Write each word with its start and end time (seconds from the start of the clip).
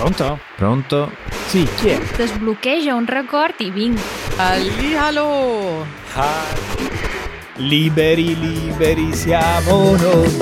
Pronto? 0.00 0.38
Pronto? 0.56 1.12
Sì, 1.48 1.68
chi 1.76 1.88
è? 1.90 2.00
Desbloqueja 2.16 2.94
un 2.94 3.04
record 3.04 3.54
i 3.58 3.70
vinc. 3.70 4.00
Allihalo! 4.36 5.84
Ah, 6.14 6.46
liberi, 7.56 8.34
liberi 8.38 9.14
siamo 9.14 9.94
noi. 9.96 10.38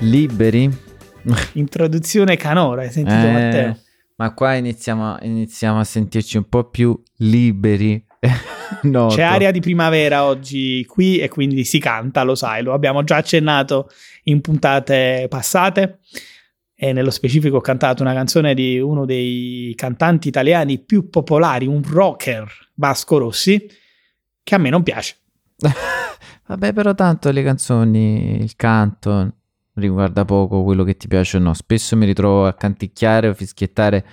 Liberi? 0.00 0.70
Introduzione 1.52 2.36
canora, 2.36 2.82
hai 2.82 2.90
sentito 2.90 3.16
Eh, 3.16 3.32
Matteo? 3.32 3.76
Ma 4.16 4.32
qua 4.32 4.54
iniziamo, 4.54 5.16
iniziamo 5.22 5.80
a 5.80 5.84
sentirci 5.84 6.36
un 6.36 6.48
po' 6.48 6.64
più 6.64 7.00
liberi. 7.18 8.04
C'è 8.80 9.22
aria 9.22 9.50
di 9.50 9.60
primavera 9.60 10.24
oggi 10.24 10.84
qui 10.86 11.18
e 11.18 11.28
quindi 11.28 11.64
si 11.64 11.78
canta, 11.78 12.22
lo 12.22 12.34
sai, 12.34 12.62
lo 12.62 12.72
abbiamo 12.72 13.04
già 13.04 13.16
accennato 13.16 13.90
in 14.24 14.40
puntate 14.40 15.26
passate 15.28 15.98
e 16.74 16.92
nello 16.92 17.10
specifico 17.10 17.58
ho 17.58 17.60
cantato 17.60 18.02
una 18.02 18.14
canzone 18.14 18.54
di 18.54 18.78
uno 18.78 19.04
dei 19.04 19.72
cantanti 19.76 20.28
italiani 20.28 20.78
più 20.78 21.08
popolari, 21.08 21.66
un 21.66 21.82
rocker, 21.86 22.50
Vasco 22.74 23.18
Rossi, 23.18 23.66
che 24.42 24.54
a 24.54 24.58
me 24.58 24.70
non 24.70 24.82
piace. 24.82 25.16
Vabbè, 26.46 26.72
però 26.72 26.94
tanto 26.94 27.30
le 27.30 27.42
canzoni, 27.42 28.42
il 28.42 28.54
canto 28.56 29.34
riguarda 29.74 30.24
poco 30.24 30.62
quello 30.64 30.84
che 30.84 30.96
ti 30.96 31.08
piace 31.08 31.36
o 31.36 31.40
no. 31.40 31.54
Spesso 31.54 31.96
mi 31.96 32.06
ritrovo 32.06 32.46
a 32.46 32.54
canticchiare 32.54 33.28
o 33.28 33.34
fischiettare 33.34 34.04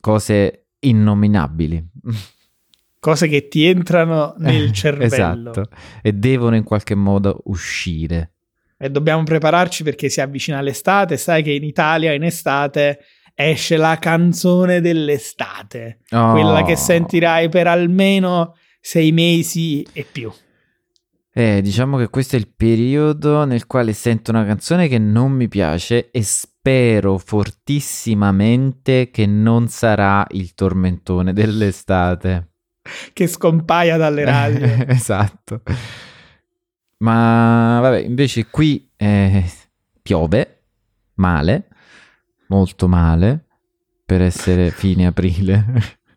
cose 0.00 0.66
innominabili. 0.80 1.82
Cose 3.00 3.28
che 3.28 3.48
ti 3.48 3.64
entrano 3.64 4.34
nel 4.38 4.72
cervello. 4.72 5.50
Esatto. 5.50 5.68
E 6.02 6.12
devono 6.12 6.56
in 6.56 6.64
qualche 6.64 6.94
modo 6.94 7.42
uscire. 7.44 8.32
E 8.78 8.90
dobbiamo 8.90 9.22
prepararci 9.22 9.82
perché 9.82 10.08
si 10.08 10.20
avvicina 10.20 10.60
l'estate. 10.60 11.16
Sai 11.16 11.42
che 11.42 11.52
in 11.52 11.64
Italia 11.64 12.12
in 12.12 12.22
estate 12.22 13.00
esce 13.34 13.76
la 13.76 13.98
canzone 13.98 14.80
dell'estate, 14.80 16.00
Oh. 16.10 16.32
quella 16.32 16.62
che 16.64 16.76
sentirai 16.76 17.48
per 17.48 17.66
almeno 17.66 18.54
sei 18.80 19.10
mesi 19.12 19.84
e 19.92 20.06
più. 20.10 20.30
Eh, 21.36 21.60
diciamo 21.62 21.96
che 21.98 22.10
questo 22.10 22.36
è 22.36 22.38
il 22.38 22.46
periodo 22.46 23.44
nel 23.44 23.66
quale 23.66 23.92
sento 23.92 24.30
una 24.30 24.44
canzone 24.44 24.86
che 24.86 24.98
non 24.98 25.32
mi 25.32 25.48
piace 25.48 26.12
e 26.12 26.22
spero 26.22 27.18
fortissimamente 27.18 29.10
che 29.10 29.26
non 29.26 29.66
sarà 29.66 30.24
il 30.30 30.54
tormentone 30.54 31.32
dell'estate. 31.32 32.50
Che 33.12 33.26
scompaia 33.26 33.96
dalle 33.96 34.22
radio. 34.24 34.86
esatto. 34.86 35.62
Ma 36.98 37.80
vabbè, 37.80 37.98
invece 37.98 38.46
qui 38.46 38.92
eh, 38.94 39.44
piove 40.00 40.62
male, 41.14 41.66
molto 42.46 42.86
male, 42.86 43.46
per 44.06 44.22
essere 44.22 44.70
fine 44.70 45.06
aprile. 45.06 45.64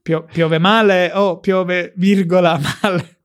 Pio- 0.04 0.26
piove 0.32 0.60
male 0.60 1.10
o 1.16 1.40
piove 1.40 1.92
virgola 1.96 2.60
male? 2.82 3.17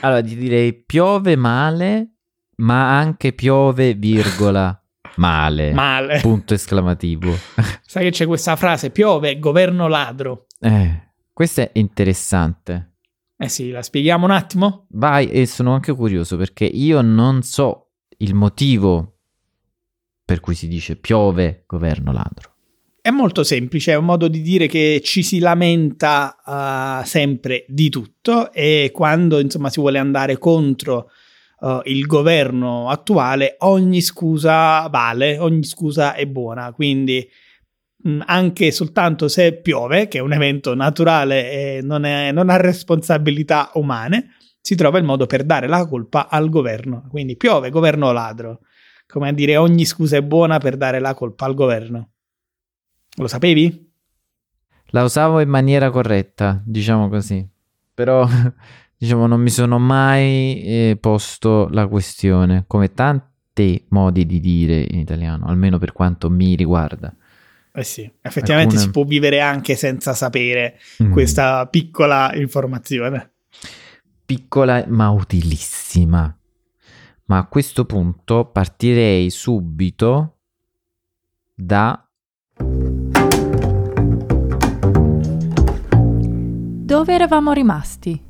Allora, 0.00 0.22
ti 0.22 0.36
direi 0.36 0.74
piove 0.74 1.36
male, 1.36 2.16
ma 2.56 2.98
anche 2.98 3.32
piove, 3.32 3.94
virgola, 3.94 4.80
male. 5.16 5.72
Male. 5.72 6.20
Punto 6.20 6.54
esclamativo. 6.54 7.32
Sai 7.82 8.04
che 8.04 8.10
c'è 8.10 8.26
questa 8.26 8.56
frase, 8.56 8.90
piove, 8.90 9.38
governo 9.38 9.88
ladro. 9.88 10.46
Eh, 10.60 11.12
questo 11.32 11.62
è 11.62 11.70
interessante. 11.74 12.96
Eh 13.36 13.48
sì, 13.48 13.70
la 13.70 13.82
spieghiamo 13.82 14.24
un 14.24 14.30
attimo? 14.30 14.86
Vai, 14.90 15.28
e 15.28 15.46
sono 15.46 15.74
anche 15.74 15.92
curioso 15.92 16.36
perché 16.36 16.64
io 16.64 17.00
non 17.00 17.42
so 17.42 17.90
il 18.18 18.34
motivo 18.34 19.14
per 20.24 20.40
cui 20.40 20.54
si 20.54 20.68
dice 20.68 20.96
piove 20.96 21.64
governo 21.66 22.12
ladro. 22.12 22.53
È 23.06 23.10
molto 23.10 23.44
semplice, 23.44 23.92
è 23.92 23.96
un 23.96 24.06
modo 24.06 24.28
di 24.28 24.40
dire 24.40 24.66
che 24.66 25.02
ci 25.04 25.22
si 25.22 25.38
lamenta 25.38 26.38
uh, 26.42 27.04
sempre 27.04 27.66
di 27.68 27.90
tutto 27.90 28.50
e 28.50 28.92
quando 28.94 29.40
insomma 29.40 29.68
si 29.68 29.78
vuole 29.78 29.98
andare 29.98 30.38
contro 30.38 31.10
uh, 31.58 31.80
il 31.84 32.06
governo 32.06 32.88
attuale 32.88 33.56
ogni 33.58 34.00
scusa 34.00 34.88
vale, 34.90 35.36
ogni 35.36 35.64
scusa 35.64 36.14
è 36.14 36.24
buona, 36.24 36.72
quindi 36.72 37.28
mh, 38.04 38.20
anche 38.24 38.70
soltanto 38.70 39.28
se 39.28 39.52
piove, 39.60 40.08
che 40.08 40.16
è 40.16 40.22
un 40.22 40.32
evento 40.32 40.74
naturale 40.74 41.50
e 41.50 41.80
non, 41.82 42.06
è, 42.06 42.32
non 42.32 42.48
ha 42.48 42.56
responsabilità 42.56 43.70
umane, 43.74 44.30
si 44.62 44.76
trova 44.76 44.96
il 44.96 45.04
modo 45.04 45.26
per 45.26 45.44
dare 45.44 45.68
la 45.68 45.86
colpa 45.86 46.30
al 46.30 46.48
governo. 46.48 47.06
Quindi 47.10 47.36
piove, 47.36 47.68
governo 47.68 48.12
ladro, 48.12 48.60
come 49.06 49.28
a 49.28 49.32
dire 49.34 49.58
ogni 49.58 49.84
scusa 49.84 50.16
è 50.16 50.22
buona 50.22 50.56
per 50.56 50.78
dare 50.78 51.00
la 51.00 51.12
colpa 51.12 51.44
al 51.44 51.52
governo. 51.52 52.08
Lo 53.16 53.26
sapevi? 53.26 53.92
La 54.88 55.02
usavo 55.02 55.40
in 55.40 55.48
maniera 55.48 55.90
corretta, 55.90 56.60
diciamo 56.64 57.08
così. 57.08 57.46
Però, 57.94 58.26
diciamo, 58.96 59.26
non 59.26 59.40
mi 59.40 59.50
sono 59.50 59.78
mai 59.78 60.62
eh, 60.62 60.98
posto 61.00 61.68
la 61.70 61.86
questione, 61.86 62.64
come 62.66 62.92
tanti 62.92 63.84
modi 63.90 64.26
di 64.26 64.40
dire 64.40 64.86
in 64.88 64.98
italiano, 64.98 65.46
almeno 65.46 65.78
per 65.78 65.92
quanto 65.92 66.28
mi 66.30 66.54
riguarda. 66.54 67.14
Eh 67.76 67.82
sì, 67.82 68.02
effettivamente 68.20 68.74
Alcune- 68.76 68.84
si 68.86 68.90
può 68.90 69.04
vivere 69.04 69.40
anche 69.40 69.74
senza 69.74 70.14
sapere 70.14 70.78
Mm. 71.02 71.10
questa 71.12 71.66
piccola 71.66 72.30
informazione. 72.34 73.32
Piccola 74.24 74.84
ma 74.88 75.10
utilissima. 75.10 76.36
Ma 77.26 77.38
a 77.38 77.46
questo 77.46 77.84
punto 77.84 78.44
partirei 78.46 79.28
subito 79.30 80.36
da 81.54 82.06
Dove 86.84 87.14
eravamo 87.14 87.52
rimasti? 87.52 88.20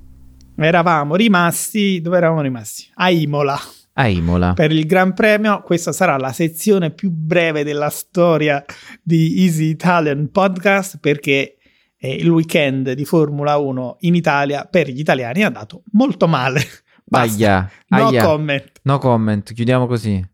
Eravamo 0.56 1.16
rimasti, 1.16 2.00
dove 2.00 2.16
eravamo 2.18 2.40
rimasti? 2.40 2.88
A 2.94 3.10
Imola. 3.10 3.58
a 3.94 4.06
Imola. 4.06 4.52
Per 4.52 4.70
il 4.70 4.86
Gran 4.86 5.12
Premio, 5.14 5.62
questa 5.62 5.92
sarà 5.92 6.16
la 6.16 6.32
sezione 6.32 6.90
più 6.90 7.10
breve 7.10 7.64
della 7.64 7.90
storia 7.90 8.64
di 9.02 9.42
Easy 9.42 9.70
Italian 9.70 10.30
Podcast 10.30 10.98
perché 10.98 11.56
eh, 11.96 12.14
il 12.14 12.28
weekend 12.28 12.92
di 12.92 13.04
Formula 13.04 13.56
1 13.56 13.96
in 14.00 14.14
Italia 14.14 14.64
per 14.70 14.88
gli 14.88 15.00
italiani 15.00 15.40
è 15.40 15.44
andato 15.44 15.82
molto 15.92 16.28
male. 16.28 16.60
Basta. 17.04 17.34
Aia, 17.34 17.70
No 17.88 18.06
aia. 18.08 18.24
comment. 18.24 18.70
No 18.82 18.98
comment, 18.98 19.52
chiudiamo 19.52 19.86
così. 19.86 20.24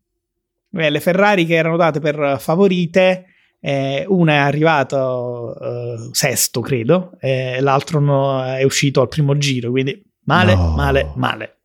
Eh, 0.73 0.91
le 0.91 1.01
Ferrari 1.01 1.47
che 1.47 1.55
erano 1.55 1.77
date 1.77 2.01
per 2.01 2.37
favorite, 2.39 3.25
eh, 3.60 4.04
una 4.09 4.32
è 4.32 4.37
arrivato 4.37 5.54
eh, 5.59 6.09
sesto, 6.12 6.60
credo, 6.60 7.12
e 7.21 7.60
l'altro 7.60 8.00
no- 8.00 8.44
è 8.44 8.62
uscito 8.65 9.00
al 9.00 9.09
primo 9.09 9.37
giro, 9.37 9.71
quindi 9.71 10.03
male, 10.25 10.54
No. 10.54 10.75
male, 10.75 11.12
male. 11.16 11.56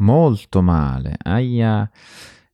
Molto 0.00 0.62
male. 0.62 1.16
Aia. 1.22 1.90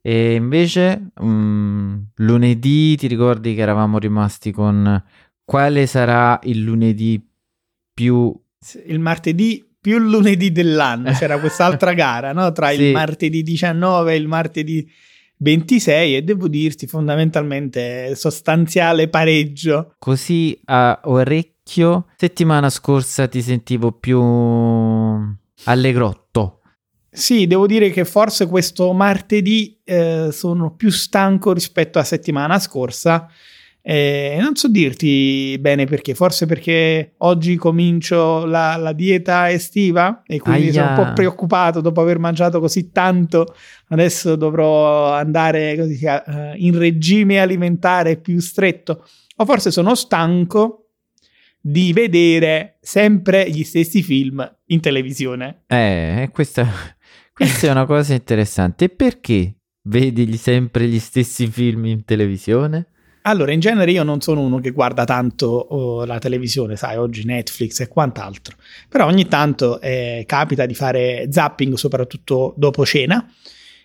E 0.00 0.34
invece, 0.34 1.12
mm, 1.22 1.96
lunedì 2.16 2.96
ti 2.96 3.06
ricordi 3.06 3.54
che 3.54 3.60
eravamo 3.62 3.98
rimasti 3.98 4.50
con 4.52 5.02
quale 5.44 5.86
sarà 5.86 6.38
il 6.44 6.60
lunedì 6.62 7.22
più... 7.92 8.34
Il 8.86 8.98
martedì 8.98 9.62
più 9.84 9.98
lunedì 9.98 10.50
dell'anno 10.50 11.12
c'era 11.12 11.38
quest'altra 11.38 11.92
gara, 11.94 12.32
no? 12.32 12.50
Tra 12.52 12.70
Sì. 12.70 12.84
il 12.84 12.92
martedì 12.92 13.42
19 13.42 14.12
e 14.14 14.16
il 14.16 14.26
martedì 14.28 14.90
26 15.38 16.16
e 16.16 16.22
devo 16.22 16.48
dirti 16.48 16.86
fondamentalmente 16.86 18.14
sostanziale 18.14 19.08
pareggio. 19.08 19.94
Così 19.98 20.58
a 20.66 21.00
orecchio, 21.04 22.06
settimana 22.16 22.70
scorsa 22.70 23.26
ti 23.26 23.42
sentivo 23.42 23.92
più 23.92 24.20
allegrotto. 25.64 26.60
Sì, 27.10 27.46
devo 27.46 27.66
dire 27.66 27.90
che 27.90 28.04
forse 28.04 28.48
questo 28.48 28.92
martedì 28.92 29.78
eh, 29.84 30.30
sono 30.32 30.74
più 30.74 30.90
stanco 30.90 31.52
rispetto 31.52 31.98
alla 31.98 32.06
settimana 32.06 32.58
scorsa. 32.58 33.28
Eh, 33.86 34.38
non 34.40 34.56
so 34.56 34.68
dirti 34.68 35.58
bene 35.60 35.84
perché, 35.84 36.14
forse 36.14 36.46
perché 36.46 37.16
oggi 37.18 37.56
comincio 37.56 38.46
la, 38.46 38.76
la 38.76 38.94
dieta 38.94 39.50
estiva 39.50 40.22
e 40.26 40.38
quindi 40.38 40.68
Aia. 40.68 40.72
sono 40.72 40.88
un 40.88 40.94
po' 40.94 41.12
preoccupato 41.12 41.82
dopo 41.82 42.00
aver 42.00 42.18
mangiato 42.18 42.60
così 42.60 42.90
tanto. 42.90 43.54
Adesso 43.88 44.36
dovrò 44.36 45.12
andare 45.12 45.76
così, 45.76 46.02
eh, 46.02 46.54
in 46.56 46.78
regime 46.78 47.40
alimentare 47.40 48.16
più 48.16 48.40
stretto. 48.40 49.04
O 49.36 49.44
forse 49.44 49.70
sono 49.70 49.94
stanco 49.94 50.88
di 51.60 51.92
vedere 51.92 52.78
sempre 52.80 53.50
gli 53.50 53.64
stessi 53.64 54.02
film 54.02 54.50
in 54.68 54.80
televisione. 54.80 55.64
Eh, 55.66 56.30
questa, 56.32 56.66
questa 57.34 57.66
è 57.66 57.70
una 57.70 57.84
cosa 57.84 58.14
interessante. 58.14 58.86
E 58.86 58.88
perché 58.88 59.56
vedi 59.82 60.38
sempre 60.38 60.86
gli 60.86 60.98
stessi 60.98 61.46
film 61.48 61.84
in 61.84 62.02
televisione? 62.06 62.88
Allora, 63.26 63.52
in 63.52 63.60
genere 63.60 63.90
io 63.90 64.02
non 64.02 64.20
sono 64.20 64.42
uno 64.42 64.58
che 64.58 64.70
guarda 64.70 65.04
tanto 65.04 65.46
oh, 65.46 66.04
la 66.04 66.18
televisione, 66.18 66.76
sai, 66.76 66.98
oggi 66.98 67.24
Netflix 67.24 67.80
e 67.80 67.88
quant'altro, 67.88 68.56
però 68.86 69.06
ogni 69.06 69.26
tanto 69.28 69.80
eh, 69.80 70.24
capita 70.26 70.66
di 70.66 70.74
fare 70.74 71.28
zapping, 71.30 71.72
soprattutto 71.74 72.52
dopo 72.58 72.84
cena, 72.84 73.26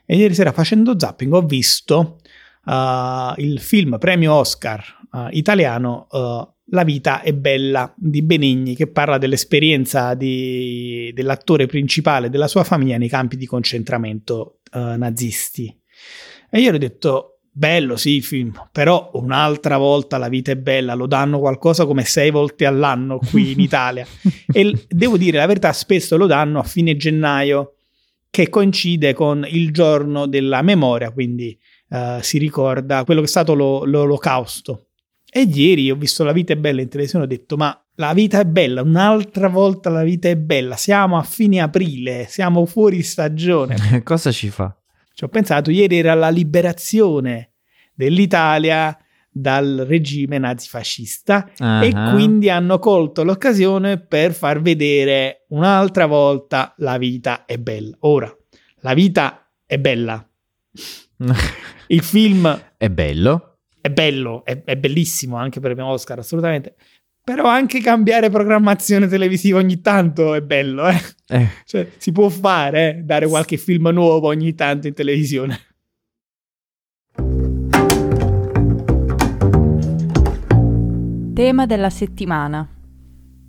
e 0.06 0.18
ieri 0.18 0.34
sera 0.34 0.52
facendo 0.52 1.00
zapping 1.00 1.32
ho 1.32 1.42
visto 1.44 2.20
uh, 2.66 3.34
il 3.38 3.62
film 3.62 3.98
premio 3.98 4.34
Oscar 4.34 4.84
uh, 5.12 5.28
italiano 5.30 6.08
uh, 6.10 6.54
La 6.72 6.84
vita 6.84 7.22
è 7.22 7.32
bella 7.32 7.94
di 7.96 8.22
Benigni, 8.22 8.76
che 8.76 8.88
parla 8.88 9.18
dell'esperienza 9.18 10.16
di, 10.16 11.12
dell'attore 11.14 11.66
principale 11.66 12.30
della 12.30 12.50
sua 12.50 12.66
famiglia 12.66 12.98
nei 12.98 13.10
campi 13.10 13.38
di 13.38 13.46
concentramento 13.46 14.60
nazisti. 14.72 15.76
E 16.52 16.60
io 16.60 16.72
ho 16.72 16.78
detto, 16.78 17.39
Bello, 17.52 17.98
sì, 17.98 18.12
il 18.12 18.24
film, 18.24 18.54
però 18.72 19.10
un'altra 19.14 19.78
volta 19.78 20.18
la 20.18 20.30
vita 20.30 20.52
è 20.52 20.56
bella, 20.56 20.94
lo 20.94 21.08
danno 21.08 21.40
qualcosa 21.40 21.86
come 21.86 22.06
sei 22.06 22.32
volte 22.32 22.66
all'anno 22.66 23.20
qui 23.20 23.52
in 23.52 23.60
Italia. 23.62 24.06
e 24.52 24.86
devo 24.88 25.18
dire 25.18 25.38
la 25.38 25.46
verità, 25.46 25.74
spesso 25.74 26.16
lo 26.16 26.26
danno 26.26 26.60
a 26.60 26.64
fine 26.64 26.96
gennaio, 26.96 27.76
che 28.30 28.50
coincide 28.50 29.14
con 29.14 29.46
il 29.50 29.72
giorno 29.72 30.28
della 30.28 30.62
memoria, 30.62 31.12
quindi 31.12 31.58
uh, 31.90 32.22
si 32.22 32.38
ricorda 32.38 33.04
quello 33.04 33.22
che 33.22 33.26
è 33.26 33.30
stato 33.30 33.54
lo, 33.54 33.84
l'olocausto. 33.84 34.86
E 35.32 35.42
ieri 35.42 35.92
ho 35.92 35.96
visto 35.96 36.24
La 36.24 36.32
vita 36.32 36.54
è 36.54 36.56
bella 36.56 36.82
in 36.82 36.90
televisione 36.90 37.26
e 37.26 37.28
ho 37.28 37.30
detto, 37.30 37.56
ma 37.56 37.80
la 37.96 38.14
vita 38.14 38.40
è 38.40 38.46
bella, 38.46 38.82
un'altra 38.82 39.50
volta 39.50 39.90
la 39.90 40.04
vita 40.04 40.30
è 40.30 40.38
bella, 40.38 40.76
siamo 40.78 41.18
a 41.18 41.24
fine 41.24 41.60
aprile, 41.60 42.26
siamo 42.30 42.66
fuori 42.66 43.04
stagione. 43.04 44.02
Cosa 44.04 44.32
ci 44.32 44.50
fa? 44.50 44.79
Ci 45.20 45.26
ho 45.26 45.28
pensato, 45.28 45.70
ieri 45.70 45.98
era 45.98 46.14
la 46.14 46.30
liberazione 46.30 47.56
dell'Italia 47.94 48.98
dal 49.30 49.84
regime 49.86 50.38
nazifascista 50.38 51.52
uh-huh. 51.60 51.84
e 51.84 51.92
quindi 52.14 52.50
hanno 52.50 52.80
colto 52.80 53.26
l'occasione 53.26 54.00
per 54.00 54.32
far 54.32 54.62
vedere 54.62 55.44
un'altra 55.50 56.06
volta 56.06 56.74
la 56.78 56.98
vita 56.98 57.44
è 57.44 57.58
bella. 57.58 57.98
Ora, 58.00 58.34
la 58.80 58.94
vita 58.94 59.52
è 59.66 59.78
bella. 59.78 60.26
Il 61.88 62.02
film 62.02 62.72
è 62.78 62.90
bello. 62.90 63.58
È 63.82 63.90
bello, 63.90 64.46
è, 64.46 64.64
è 64.64 64.78
bellissimo 64.78 65.36
anche 65.36 65.60
per 65.60 65.78
Oscar, 65.82 66.20
assolutamente. 66.20 66.76
Però 67.30 67.46
anche 67.48 67.80
cambiare 67.80 68.32
programmazione 68.32 69.08
televisiva 69.08 69.60
ogni 69.60 69.82
tanto 69.82 70.34
è 70.34 70.42
bello, 70.42 70.88
eh? 70.88 71.00
eh. 71.28 71.48
Cioè, 71.64 71.88
si 71.98 72.12
può 72.12 72.28
fare, 72.28 72.90
eh? 72.90 73.02
dare 73.04 73.28
qualche 73.28 73.58
film 73.58 73.90
nuovo 73.90 74.30
ogni 74.30 74.56
tanto 74.56 74.88
in 74.88 74.96
televisione. 74.96 75.60
Tema 81.36 81.68
della 81.68 81.92
settimana. 81.92 82.68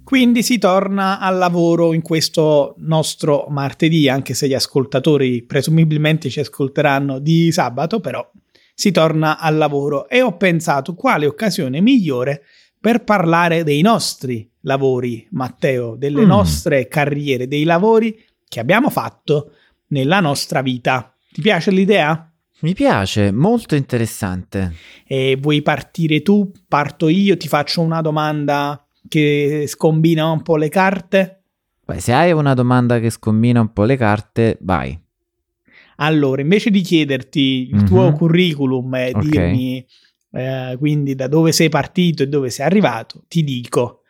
Quindi 0.05 0.43
si 0.43 0.59
torna 0.59 1.19
al 1.19 1.39
lavoro 1.39 1.95
in 1.95 2.03
questo 2.03 2.75
nostro 2.81 3.47
martedì, 3.49 4.11
anche 4.11 4.35
se 4.35 4.47
gli 4.47 4.53
ascoltatori 4.53 5.43
presumibilmente 5.45 6.29
ci 6.29 6.41
ascolteranno 6.41 7.19
di 7.19 7.51
sabato, 7.51 8.01
però 8.01 8.31
si 8.75 8.91
torna 8.91 9.39
al 9.39 9.57
lavoro 9.57 10.07
e 10.07 10.21
ho 10.21 10.37
pensato 10.37 10.95
quale 10.95 11.25
occasione 11.25 11.81
migliore 11.81 12.43
per 12.81 13.05
parlare 13.05 13.63
dei 13.63 13.83
nostri 13.83 14.51
lavori, 14.63 15.27
Matteo, 15.33 15.97
delle 15.97 16.25
mm. 16.25 16.27
nostre 16.27 16.89
carriere, 16.89 17.47
dei 17.47 17.65
lavori 17.65 18.19
che 18.49 18.59
abbiamo 18.59 18.89
fatto 18.89 19.53
nella 19.89 20.21
nostra 20.21 20.63
vita. 20.63 21.15
Ti 21.31 21.43
piace 21.43 21.71
l'idea? 21.71 22.25
Mi 22.61 22.75
piace, 22.75 23.31
molto 23.33 23.75
interessante. 23.75 24.75
E 25.07 25.39
vuoi 25.41 25.63
partire 25.63 26.23
tu? 26.23 26.51
Parto 26.67 27.09
io, 27.09 27.37
ti 27.37 27.49
faccio 27.49 27.81
una 27.81 28.01
domanda 28.01 28.85
che 29.09 29.65
scombina 29.67 30.31
un 30.31 30.43
po' 30.43 30.57
le 30.57 30.69
carte? 30.69 31.43
Beh, 31.85 32.01
se 32.01 32.13
hai 32.13 32.33
una 32.33 32.55
domanda 32.55 32.99
che 32.99 33.11
scombina 33.11 33.61
un 33.61 33.73
po' 33.73 33.85
le 33.85 33.97
carte, 33.97 34.59
vai. 34.61 34.99
Allora, 35.97 36.41
invece 36.41 36.71
di 36.71 36.81
chiederti 36.81 37.69
il 37.69 37.77
mm-hmm. 37.77 37.87
tuo 37.87 38.13
curriculum 38.13 38.95
e 38.95 39.13
okay. 39.15 39.29
dirmi 39.29 39.87
eh, 40.33 40.77
quindi 40.79 41.15
da 41.15 41.27
dove 41.27 41.53
sei 41.53 41.69
partito 41.69 42.23
e 42.23 42.29
dove 42.29 42.51
sei 42.51 42.67
arrivato, 42.67 43.25
ti 43.29 43.43
dico, 43.43 44.03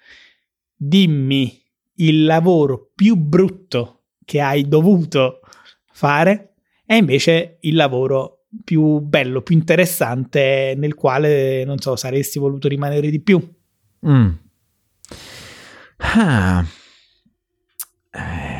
dimmi 0.75 1.61
il 1.97 2.25
lavoro 2.25 2.91
più 2.95 3.17
brutto 3.17 4.05
che 4.25 4.41
hai 4.41 4.67
dovuto 4.69 5.41
fare 5.93 6.55
e 6.87 6.97
invece 6.97 7.59
il 7.61 7.75
lavoro 7.75 8.47
più 8.65 8.99
bello, 9.01 9.43
più 9.43 9.55
interessante 9.55 10.75
nel 10.77 10.95
quale, 10.95 11.65
non 11.65 11.79
so, 11.79 11.97
saresti 11.97 12.39
voluto 12.39 12.69
rimanere 12.69 13.11
di 13.11 13.21
più. 13.21 13.39
Mm. 14.07 14.31
Ah. 15.99 16.65
Eh. 18.11 18.59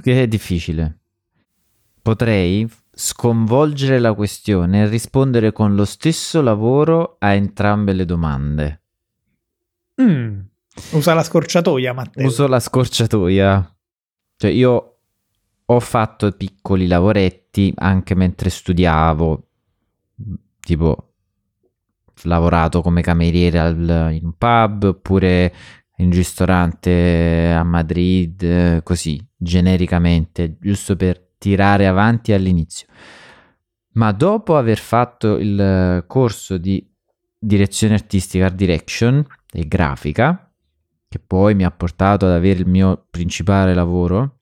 Che 0.00 0.22
è 0.22 0.26
difficile. 0.28 0.98
Potrei 2.00 2.68
sconvolgere 2.94 3.98
la 3.98 4.12
questione 4.12 4.82
e 4.82 4.88
rispondere 4.88 5.52
con 5.52 5.74
lo 5.74 5.84
stesso 5.84 6.42
lavoro 6.42 7.16
a 7.18 7.32
entrambe 7.32 7.92
le 7.92 8.04
domande. 8.04 8.82
Mm. 10.00 10.40
Usa 10.92 11.14
la 11.14 11.22
scorciatoia, 11.22 11.92
Matteo. 11.92 12.26
Uso 12.26 12.46
la 12.46 12.60
scorciatoia. 12.60 13.76
Cioè, 14.36 14.50
io 14.50 14.96
ho 15.64 15.80
fatto 15.80 16.30
piccoli 16.32 16.86
lavoretti 16.86 17.72
anche 17.76 18.14
mentre 18.14 18.50
studiavo, 18.50 19.48
tipo 20.60 21.12
lavorato 22.24 22.82
come 22.82 23.02
cameriere 23.02 23.58
al, 23.58 24.08
in 24.12 24.24
un 24.24 24.34
pub 24.36 24.82
oppure 24.84 25.52
in 25.96 26.06
un 26.06 26.12
ristorante 26.12 27.52
a 27.52 27.62
Madrid, 27.62 28.82
così 28.82 29.24
genericamente, 29.36 30.56
giusto 30.60 30.96
per 30.96 31.31
tirare 31.42 31.88
avanti 31.88 32.32
all'inizio. 32.32 32.86
Ma 33.94 34.12
dopo 34.12 34.56
aver 34.56 34.78
fatto 34.78 35.38
il 35.38 36.04
corso 36.06 36.56
di 36.56 36.88
direzione 37.36 37.94
artistica, 37.94 38.46
art 38.46 38.54
direction 38.54 39.26
e 39.52 39.66
grafica, 39.66 40.48
che 41.08 41.18
poi 41.18 41.56
mi 41.56 41.64
ha 41.64 41.70
portato 41.72 42.26
ad 42.26 42.32
avere 42.32 42.60
il 42.60 42.68
mio 42.68 43.06
principale 43.10 43.74
lavoro, 43.74 44.38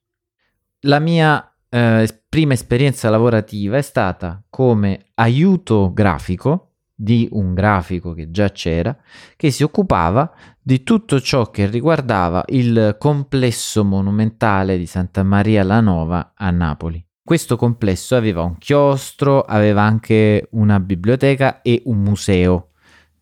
la 0.81 0.99
mia 0.99 1.43
eh, 1.69 2.23
prima 2.29 2.53
esperienza 2.53 3.09
lavorativa 3.09 3.77
è 3.77 3.81
stata 3.81 4.43
come 4.47 5.07
aiuto 5.15 5.91
grafico 5.91 6.70
di 7.01 7.27
un 7.31 7.55
grafico 7.55 8.13
che 8.13 8.29
già 8.29 8.51
c'era, 8.51 8.95
che 9.35 9.49
si 9.49 9.63
occupava 9.63 10.31
di 10.61 10.83
tutto 10.83 11.19
ciò 11.19 11.49
che 11.49 11.65
riguardava 11.65 12.43
il 12.49 12.95
complesso 12.99 13.83
monumentale 13.83 14.77
di 14.77 14.85
Santa 14.85 15.23
Maria 15.23 15.63
la 15.63 15.81
Nova 15.81 16.33
a 16.35 16.51
Napoli. 16.51 17.03
Questo 17.23 17.55
complesso 17.55 18.15
aveva 18.15 18.43
un 18.43 18.59
chiostro, 18.59 19.41
aveva 19.41 19.81
anche 19.81 20.47
una 20.51 20.79
biblioteca 20.79 21.63
e 21.63 21.81
un 21.85 22.03
museo 22.03 22.69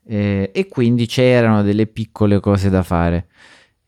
eh, 0.06 0.52
e 0.54 0.68
quindi 0.68 1.06
c'erano 1.06 1.64
delle 1.64 1.88
piccole 1.88 2.42
cose 2.42 2.70
da 2.70 2.84
fare. 2.84 3.30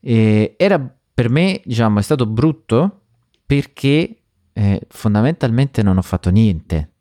E 0.00 0.54
era 0.56 0.80
per 1.12 1.28
me, 1.28 1.60
diciamo, 1.62 1.98
è 1.98 2.02
stato 2.02 2.24
brutto 2.24 3.00
perché 3.44 4.22
eh, 4.54 4.80
fondamentalmente 4.88 5.82
non 5.82 5.98
ho 5.98 6.02
fatto 6.02 6.30
niente 6.30 6.91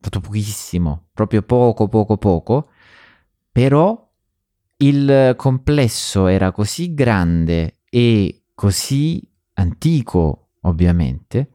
fatto 0.00 0.20
pochissimo, 0.20 1.08
proprio 1.12 1.42
poco, 1.42 1.88
poco, 1.88 2.16
poco, 2.16 2.68
però 3.50 4.06
il 4.78 5.34
complesso 5.36 6.26
era 6.26 6.52
così 6.52 6.92
grande 6.94 7.78
e 7.88 8.44
così 8.54 9.26
antico, 9.54 10.50
ovviamente, 10.62 11.50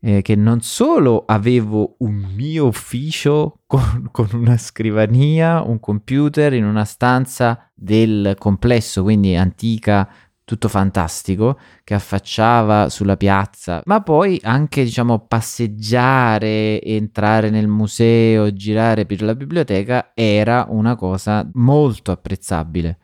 eh, 0.00 0.22
che 0.22 0.34
non 0.34 0.60
solo 0.62 1.24
avevo 1.26 1.96
un 1.98 2.32
mio 2.34 2.66
ufficio 2.66 3.60
con, 3.66 4.08
con, 4.10 4.28
una 4.32 4.56
scrivania, 4.56 5.62
un 5.62 5.78
computer 5.78 6.52
in 6.54 6.64
una 6.64 6.84
stanza 6.84 7.70
del 7.74 8.34
complesso, 8.38 9.02
quindi 9.02 9.36
antica, 9.36 10.08
tutto 10.44 10.68
fantastico 10.68 11.58
che 11.84 11.94
affacciava 11.94 12.88
sulla 12.88 13.16
piazza, 13.16 13.82
ma 13.84 14.02
poi 14.02 14.40
anche 14.42 14.84
diciamo 14.84 15.26
passeggiare, 15.26 16.82
entrare 16.82 17.50
nel 17.50 17.68
museo, 17.68 18.52
girare 18.52 19.06
per 19.06 19.22
la 19.22 19.34
biblioteca 19.34 20.12
era 20.14 20.66
una 20.68 20.96
cosa 20.96 21.48
molto 21.54 22.10
apprezzabile. 22.10 22.98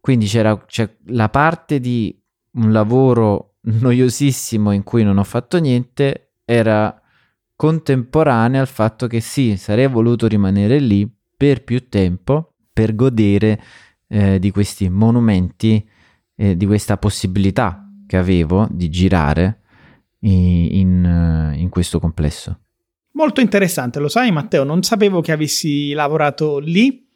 Quindi 0.00 0.26
c'era, 0.26 0.56
c'era 0.66 0.90
la 1.06 1.28
parte 1.28 1.78
di 1.78 2.18
un 2.52 2.72
lavoro 2.72 3.56
noiosissimo 3.62 4.72
in 4.72 4.82
cui 4.82 5.04
non 5.04 5.18
ho 5.18 5.24
fatto 5.24 5.58
niente 5.58 6.32
era 6.44 7.00
contemporanea 7.54 8.60
al 8.60 8.66
fatto 8.66 9.06
che 9.06 9.20
sì, 9.20 9.56
sarei 9.58 9.86
voluto 9.86 10.26
rimanere 10.26 10.78
lì 10.78 11.08
per 11.36 11.62
più 11.62 11.88
tempo 11.88 12.54
per 12.72 12.94
godere 12.94 13.60
eh, 14.08 14.38
di 14.38 14.50
questi 14.50 14.88
monumenti 14.88 15.86
eh, 16.40 16.56
di 16.56 16.64
questa 16.64 16.96
possibilità 16.96 17.86
che 18.06 18.16
avevo 18.16 18.66
di 18.70 18.88
girare 18.88 19.60
in, 20.20 20.68
in, 20.70 21.54
in 21.56 21.68
questo 21.68 22.00
complesso. 22.00 22.60
Molto 23.12 23.42
interessante, 23.42 23.98
lo 23.98 24.08
sai 24.08 24.32
Matteo, 24.32 24.64
non 24.64 24.82
sapevo 24.82 25.20
che 25.20 25.32
avessi 25.32 25.92
lavorato 25.92 26.58
lì 26.58 27.06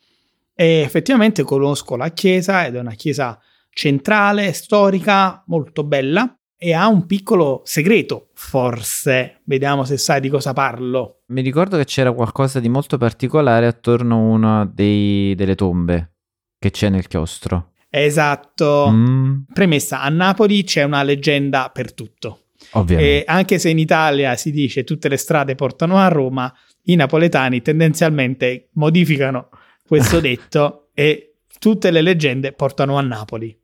e 0.54 0.80
effettivamente 0.80 1.42
conosco 1.42 1.96
la 1.96 2.10
chiesa 2.10 2.66
ed 2.66 2.74
è 2.74 2.80
una 2.80 2.92
chiesa 2.92 3.40
centrale, 3.70 4.52
storica, 4.52 5.42
molto 5.46 5.84
bella 5.84 6.38
e 6.56 6.74
ha 6.74 6.86
un 6.88 7.06
piccolo 7.06 7.62
segreto, 7.64 8.28
forse. 8.34 9.40
Vediamo 9.44 9.84
se 9.84 9.96
sai 9.96 10.20
di 10.20 10.28
cosa 10.28 10.52
parlo. 10.52 11.22
Mi 11.28 11.40
ricordo 11.40 11.78
che 11.78 11.86
c'era 11.86 12.12
qualcosa 12.12 12.60
di 12.60 12.68
molto 12.68 12.98
particolare 12.98 13.66
attorno 13.66 14.16
a 14.16 14.18
una 14.18 14.70
dei, 14.70 15.34
delle 15.34 15.54
tombe 15.54 16.12
che 16.58 16.70
c'è 16.70 16.90
nel 16.90 17.06
chiostro. 17.06 17.70
Esatto. 18.02 18.88
Mm, 18.90 19.42
Premessa, 19.52 20.02
a 20.02 20.08
Napoli 20.08 20.64
c'è 20.64 20.82
una 20.82 21.02
leggenda 21.02 21.70
per 21.72 21.92
tutto. 21.92 22.46
ovviamente. 22.72 23.20
E 23.20 23.24
anche 23.26 23.58
se 23.58 23.70
in 23.70 23.78
Italia 23.78 24.36
si 24.36 24.50
dice 24.50 24.84
tutte 24.84 25.08
le 25.08 25.16
strade 25.16 25.54
portano 25.54 25.98
a 25.98 26.08
Roma, 26.08 26.52
i 26.84 26.96
napoletani 26.96 27.62
tendenzialmente 27.62 28.68
modificano 28.72 29.48
questo 29.86 30.18
detto 30.20 30.88
e 30.94 31.36
tutte 31.58 31.90
le 31.90 32.02
leggende 32.02 32.52
portano 32.52 32.96
a 32.98 33.02
Napoli. 33.02 33.56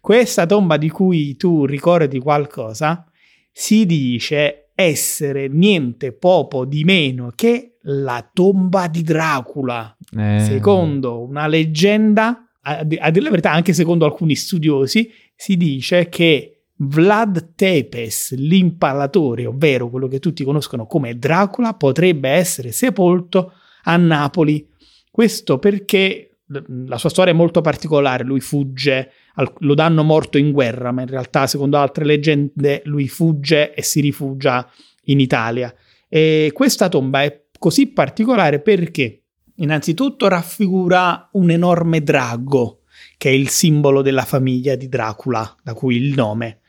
Questa 0.00 0.44
tomba 0.44 0.76
di 0.76 0.90
cui 0.90 1.34
tu 1.36 1.64
ricordi 1.64 2.18
qualcosa 2.18 3.10
si 3.50 3.86
dice 3.86 4.70
essere 4.74 5.48
niente 5.48 6.12
poco 6.12 6.64
di 6.64 6.84
meno 6.84 7.32
che 7.34 7.76
la 7.82 8.28
tomba 8.30 8.88
di 8.88 9.02
Dracula. 9.02 9.96
Eh, 10.16 10.40
Secondo 10.40 11.22
una 11.22 11.46
leggenda, 11.46 12.43
a, 12.64 12.82
dire 12.84 13.20
la 13.20 13.30
verità, 13.30 13.52
anche 13.52 13.72
secondo 13.72 14.04
alcuni 14.04 14.34
studiosi, 14.34 15.10
si 15.34 15.56
dice 15.56 16.08
che 16.08 16.64
Vlad 16.76 17.54
Tepes, 17.54 18.34
l'impalatore, 18.36 19.46
ovvero 19.46 19.90
quello 19.90 20.08
che 20.08 20.18
tutti 20.18 20.44
conoscono 20.44 20.86
come 20.86 21.18
Dracula, 21.18 21.74
potrebbe 21.74 22.30
essere 22.30 22.72
sepolto 22.72 23.52
a 23.84 23.96
Napoli. 23.96 24.66
Questo 25.10 25.58
perché 25.58 26.38
la 26.86 26.98
sua 26.98 27.08
storia 27.08 27.32
è 27.32 27.36
molto 27.36 27.60
particolare, 27.60 28.24
lui 28.24 28.40
fugge, 28.40 29.10
lo 29.58 29.74
danno 29.74 30.02
morto 30.02 30.38
in 30.38 30.52
guerra, 30.52 30.92
ma 30.92 31.02
in 31.02 31.08
realtà 31.08 31.46
secondo 31.46 31.78
altre 31.78 32.04
leggende 32.04 32.82
lui 32.84 33.08
fugge 33.08 33.74
e 33.74 33.82
si 33.82 34.00
rifugia 34.00 34.68
in 35.04 35.20
Italia. 35.20 35.74
E 36.08 36.50
questa 36.52 36.88
tomba 36.88 37.22
è 37.22 37.44
così 37.58 37.88
particolare 37.88 38.60
perché 38.60 39.23
innanzitutto 39.56 40.28
raffigura 40.28 41.28
un 41.32 41.50
enorme 41.50 42.02
drago, 42.02 42.82
che 43.16 43.30
è 43.30 43.32
il 43.32 43.48
simbolo 43.48 44.02
della 44.02 44.24
famiglia 44.24 44.74
di 44.74 44.88
Dracula, 44.88 45.56
da 45.62 45.74
cui 45.74 45.96
il 45.96 46.14
nome. 46.14 46.60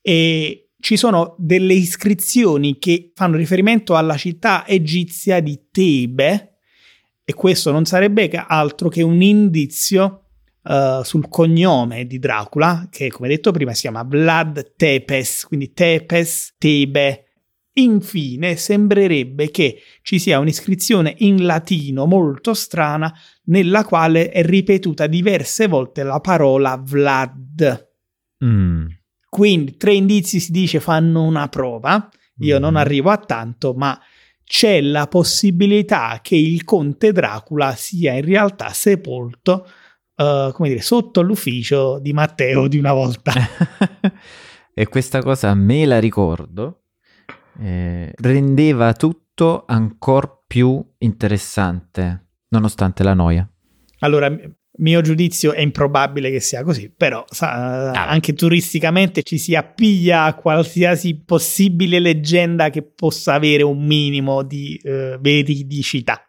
E 0.00 0.70
ci 0.80 0.96
sono 0.96 1.34
delle 1.38 1.74
iscrizioni 1.74 2.78
che 2.78 3.12
fanno 3.14 3.36
riferimento 3.36 3.96
alla 3.96 4.16
città 4.16 4.66
egizia 4.66 5.40
di 5.40 5.68
Tebe, 5.70 6.58
e 7.24 7.32
questo 7.32 7.72
non 7.72 7.86
sarebbe 7.86 8.28
altro 8.30 8.90
che 8.90 9.02
un 9.02 9.22
indizio 9.22 10.24
eh, 10.62 11.00
sul 11.04 11.28
cognome 11.28 12.06
di 12.06 12.18
Dracula, 12.18 12.88
che 12.90 13.10
come 13.10 13.28
detto 13.28 13.50
prima 13.50 13.72
si 13.72 13.82
chiama 13.82 14.02
Vlad 14.02 14.74
Tepes, 14.76 15.44
quindi 15.46 15.72
Tepes, 15.72 16.54
Tebe. 16.58 17.23
Infine, 17.76 18.54
sembrerebbe 18.56 19.50
che 19.50 19.80
ci 20.02 20.18
sia 20.20 20.38
un'iscrizione 20.38 21.14
in 21.18 21.44
latino 21.44 22.06
molto 22.06 22.54
strana 22.54 23.12
nella 23.46 23.84
quale 23.84 24.30
è 24.30 24.44
ripetuta 24.44 25.06
diverse 25.08 25.66
volte 25.66 26.04
la 26.04 26.20
parola 26.20 26.80
Vlad. 26.80 27.88
mm, 28.44 28.86
Quindi 29.28 29.76
tre 29.76 29.94
indizi 29.94 30.38
si 30.38 30.52
dice 30.52 30.78
fanno 30.78 31.24
una 31.24 31.48
prova. 31.48 32.08
Io 32.38 32.60
non 32.60 32.74
Mhm. 32.74 32.76
arrivo 32.78 33.10
a 33.10 33.16
tanto, 33.18 33.72
ma 33.74 33.98
c'è 34.44 34.80
la 34.80 35.08
possibilità 35.08 36.20
che 36.22 36.36
il 36.36 36.62
conte 36.62 37.10
Dracula 37.10 37.74
sia 37.74 38.12
in 38.12 38.24
realtà 38.24 38.68
sepolto, 38.72 39.66
eh, 40.14 40.50
come 40.52 40.68
dire, 40.68 40.80
sotto 40.80 41.22
l'ufficio 41.22 41.98
di 41.98 42.12
Matteo 42.12 42.68
di 42.68 42.78
una 42.78 42.92
volta. 42.92 43.32
e 44.72 44.86
questa 44.86 45.20
cosa 45.22 45.52
me 45.54 45.84
la 45.86 45.98
ricordo. 45.98 46.83
Eh, 47.60 48.12
rendeva 48.16 48.92
tutto 48.92 49.64
ancora 49.66 50.30
più 50.46 50.84
interessante, 50.98 52.26
nonostante 52.48 53.02
la 53.02 53.14
noia. 53.14 53.48
Allora, 54.00 54.34
mio 54.78 55.00
giudizio 55.02 55.52
è 55.52 55.60
improbabile 55.60 56.30
che 56.30 56.40
sia 56.40 56.62
così, 56.64 56.90
però 56.94 57.24
sa- 57.28 57.90
Ah. 57.92 58.08
anche 58.08 58.32
turisticamente 58.34 59.22
ci 59.22 59.38
si 59.38 59.54
appiglia 59.54 60.24
a 60.24 60.34
qualsiasi 60.34 61.16
possibile 61.24 62.00
leggenda 62.00 62.70
che 62.70 62.82
possa 62.82 63.34
avere 63.34 63.62
un 63.62 63.84
minimo 63.84 64.42
di 64.42 64.78
eh, 64.82 65.16
veridicità. 65.20 66.20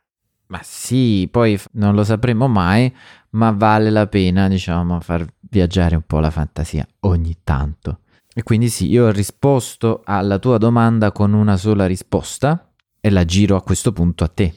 Ma 0.47 0.59
sì, 0.61 1.27
poi 1.31 1.59
non 1.73 1.95
lo 1.95 2.03
sapremo 2.03 2.47
mai, 2.47 2.93
ma 3.31 3.49
vale 3.51 3.89
la 3.89 4.05
pena, 4.07 4.47
diciamo, 4.47 4.99
far 5.01 5.25
viaggiare 5.49 5.95
un 5.95 6.03
po' 6.05 6.19
la 6.19 6.29
fantasia 6.29 6.87
ogni 7.01 7.37
tanto. 7.43 8.01
E 8.37 8.43
quindi 8.43 8.67
sì, 8.67 8.89
io 8.89 9.05
ho 9.05 9.11
risposto 9.11 10.01
alla 10.03 10.39
tua 10.39 10.57
domanda 10.57 11.13
con 11.13 11.31
una 11.31 11.55
sola 11.55 11.85
risposta 11.85 12.69
e 12.99 13.09
la 13.09 13.23
giro 13.23 13.55
a 13.55 13.61
questo 13.63 13.93
punto 13.93 14.25
a 14.25 14.27
te. 14.27 14.53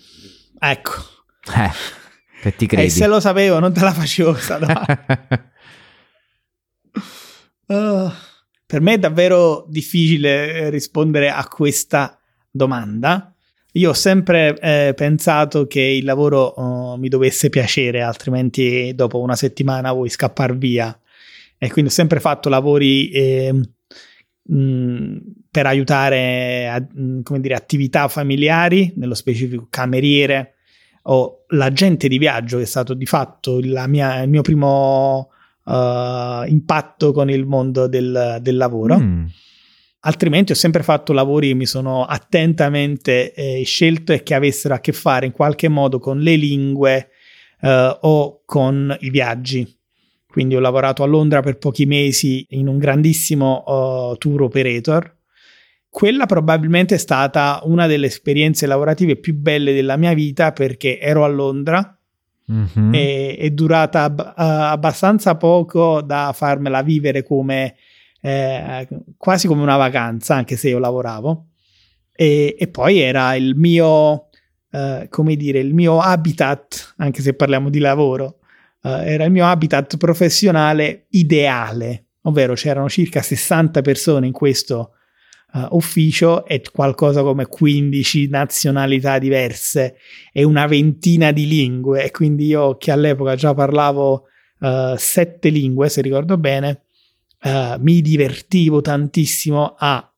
Ecco. 0.58 0.92
Eh, 1.54 1.70
che 2.42 2.56
ti 2.56 2.64
E 2.64 2.66
credi? 2.66 2.90
se 2.90 3.06
lo 3.06 3.20
sapevo, 3.20 3.61
non 3.61 3.73
te 3.73 3.78
la 3.80 3.92
facevo 3.92 4.32
questa 4.32 4.58
domanda. 4.58 5.52
Uh, 7.66 8.11
per 8.66 8.80
me 8.80 8.94
è 8.94 8.99
davvero 8.99 9.64
difficile 9.68 10.54
eh, 10.54 10.70
rispondere 10.70 11.30
a 11.30 11.47
questa 11.47 12.18
domanda. 12.50 13.32
Io 13.73 13.90
ho 13.90 13.94
sempre 13.94 14.58
eh, 14.58 14.92
pensato 14.97 15.68
che 15.68 15.80
il 15.80 16.04
lavoro 16.04 16.40
oh, 16.40 16.97
mi 16.97 17.08
dovesse 17.08 17.49
piacere, 17.49 18.02
altrimenti 18.02 18.92
dopo 18.94 19.20
una 19.20 19.37
settimana 19.37 19.92
vuoi 19.92 20.08
scappare 20.08 20.54
via. 20.54 20.99
E 21.58 21.70
quindi 21.70 21.90
ho 21.90 21.94
sempre 21.94 22.20
fatto 22.20 22.48
lavori 22.48 23.10
eh, 23.10 23.52
mh, 24.42 25.16
per 25.50 25.66
aiutare 25.66 26.68
a- 26.68 26.80
mh, 26.80 27.22
come 27.22 27.40
dire, 27.40 27.54
attività 27.54 28.08
familiari, 28.08 28.92
nello 28.96 29.14
specifico 29.14 29.66
cameriere 29.70 30.54
o 31.02 31.44
l'agente 31.48 32.06
di 32.08 32.18
viaggio, 32.18 32.58
che 32.58 32.64
è 32.64 32.66
stato 32.66 32.94
di 32.94 33.06
fatto 33.06 33.60
mia- 33.86 34.22
il 34.22 34.28
mio 34.28 34.42
primo 34.42 35.30
eh, 35.66 36.44
impatto 36.48 37.12
con 37.12 37.30
il 37.30 37.44
mondo 37.46 37.86
del, 37.88 38.38
del 38.40 38.56
lavoro. 38.56 38.98
Mm, 38.98 39.24
Altrimenti 40.00 40.52
ho 40.52 40.54
sempre 40.54 40.84
fatto 40.84 41.12
lavori 41.12 41.48
che 41.48 41.54
mi 41.54 41.66
sono 41.66 42.04
attentamente 42.04 43.34
eh, 43.34 43.62
scelto 43.64 44.12
e 44.12 44.22
che 44.22 44.34
avessero 44.34 44.74
a 44.74 44.78
che 44.78 44.92
fare 44.92 45.26
in 45.26 45.32
qualche 45.32 45.68
modo 45.68 45.98
con 45.98 46.20
le 46.20 46.36
lingue 46.36 47.08
eh, 47.60 47.98
o 48.00 48.42
con 48.44 48.96
i 49.00 49.10
viaggi. 49.10 49.77
Quindi 50.30 50.54
ho 50.54 50.61
lavorato 50.61 51.02
a 51.02 51.06
Londra 51.06 51.40
per 51.40 51.56
pochi 51.56 51.87
mesi 51.87 52.44
in 52.50 52.68
un 52.68 52.76
grandissimo 52.76 53.64
eh, 53.66 54.18
tour 54.18 54.42
operator. 54.42 55.16
Quella 55.88 56.26
probabilmente 56.26 56.97
è 56.97 56.99
stata 56.99 57.61
una 57.64 57.87
delle 57.87 58.06
esperienze 58.06 58.66
lavorative 58.66 59.16
più 59.16 59.35
belle 59.35 59.73
della 59.73 59.97
mia 59.97 60.12
vita 60.12 60.52
perché 60.52 61.00
ero 61.00 61.25
a 61.25 61.28
Londra, 61.28 61.99
mhm. 62.44 62.92
è, 62.92 63.37
è 63.38 63.50
durata 63.50 64.02
ab- 64.02 64.35
eh, 64.37 64.42
abbastanza 64.42 65.37
poco 65.37 66.02
da 66.02 66.32
farmela 66.35 66.82
vivere 66.82 67.23
come 67.23 67.75
eh, 68.20 68.88
quasi 69.16 69.47
come 69.47 69.62
una 69.62 69.76
vacanza, 69.76 70.35
anche 70.35 70.56
se 70.56 70.68
io 70.68 70.78
lavoravo. 70.78 71.47
E, 72.12 72.56
e 72.58 72.68
poi 72.68 72.99
era 72.99 73.35
il 73.35 73.54
mio, 73.56 74.28
eh, 74.70 75.06
come 75.08 75.37
dire, 75.37 75.61
il 75.61 75.73
mio 75.73 76.00
habitat, 76.00 76.94
anche 76.99 77.23
se 77.23 77.35
parliamo 77.35 77.70
di 77.70 77.78
lavoro, 77.78 78.38
eh, 78.82 79.12
era 79.12 79.25
il 79.25 79.30
mio 79.32 79.47
habitat 79.47 79.97
professionale 79.97 81.06
ideale, 81.11 82.06
ovvero 82.23 82.54
c'erano 82.54 82.88
circa 82.88 83.23
60 83.23 83.80
persone 83.82 84.26
in 84.26 84.32
questo 84.32 84.92
eh, 85.54 85.66
ufficio 85.70 86.44
e 86.47 86.62
qualcosa 86.73 87.23
come 87.23 87.47
15 87.47 88.28
nazionalità 88.28 89.18
diverse 89.18 89.97
e 90.32 90.44
una 90.44 90.66
ventina 90.66 91.32
di 91.32 91.47
lingue. 91.47 92.04
E 92.04 92.11
quindi 92.11 92.47
io, 92.47 92.76
che 92.76 92.90
all'epoca 92.90 93.35
già 93.35 93.54
parlavo 93.54 94.26
eh, 94.61 94.94
sette 94.97 95.49
lingue, 95.49 95.88
se 95.88 96.00
ricordo 96.00 96.37
bene, 96.37 96.82
mi 97.40 98.02
divertivo 98.02 98.80
tantissimo 98.80 99.76
a 99.78 100.12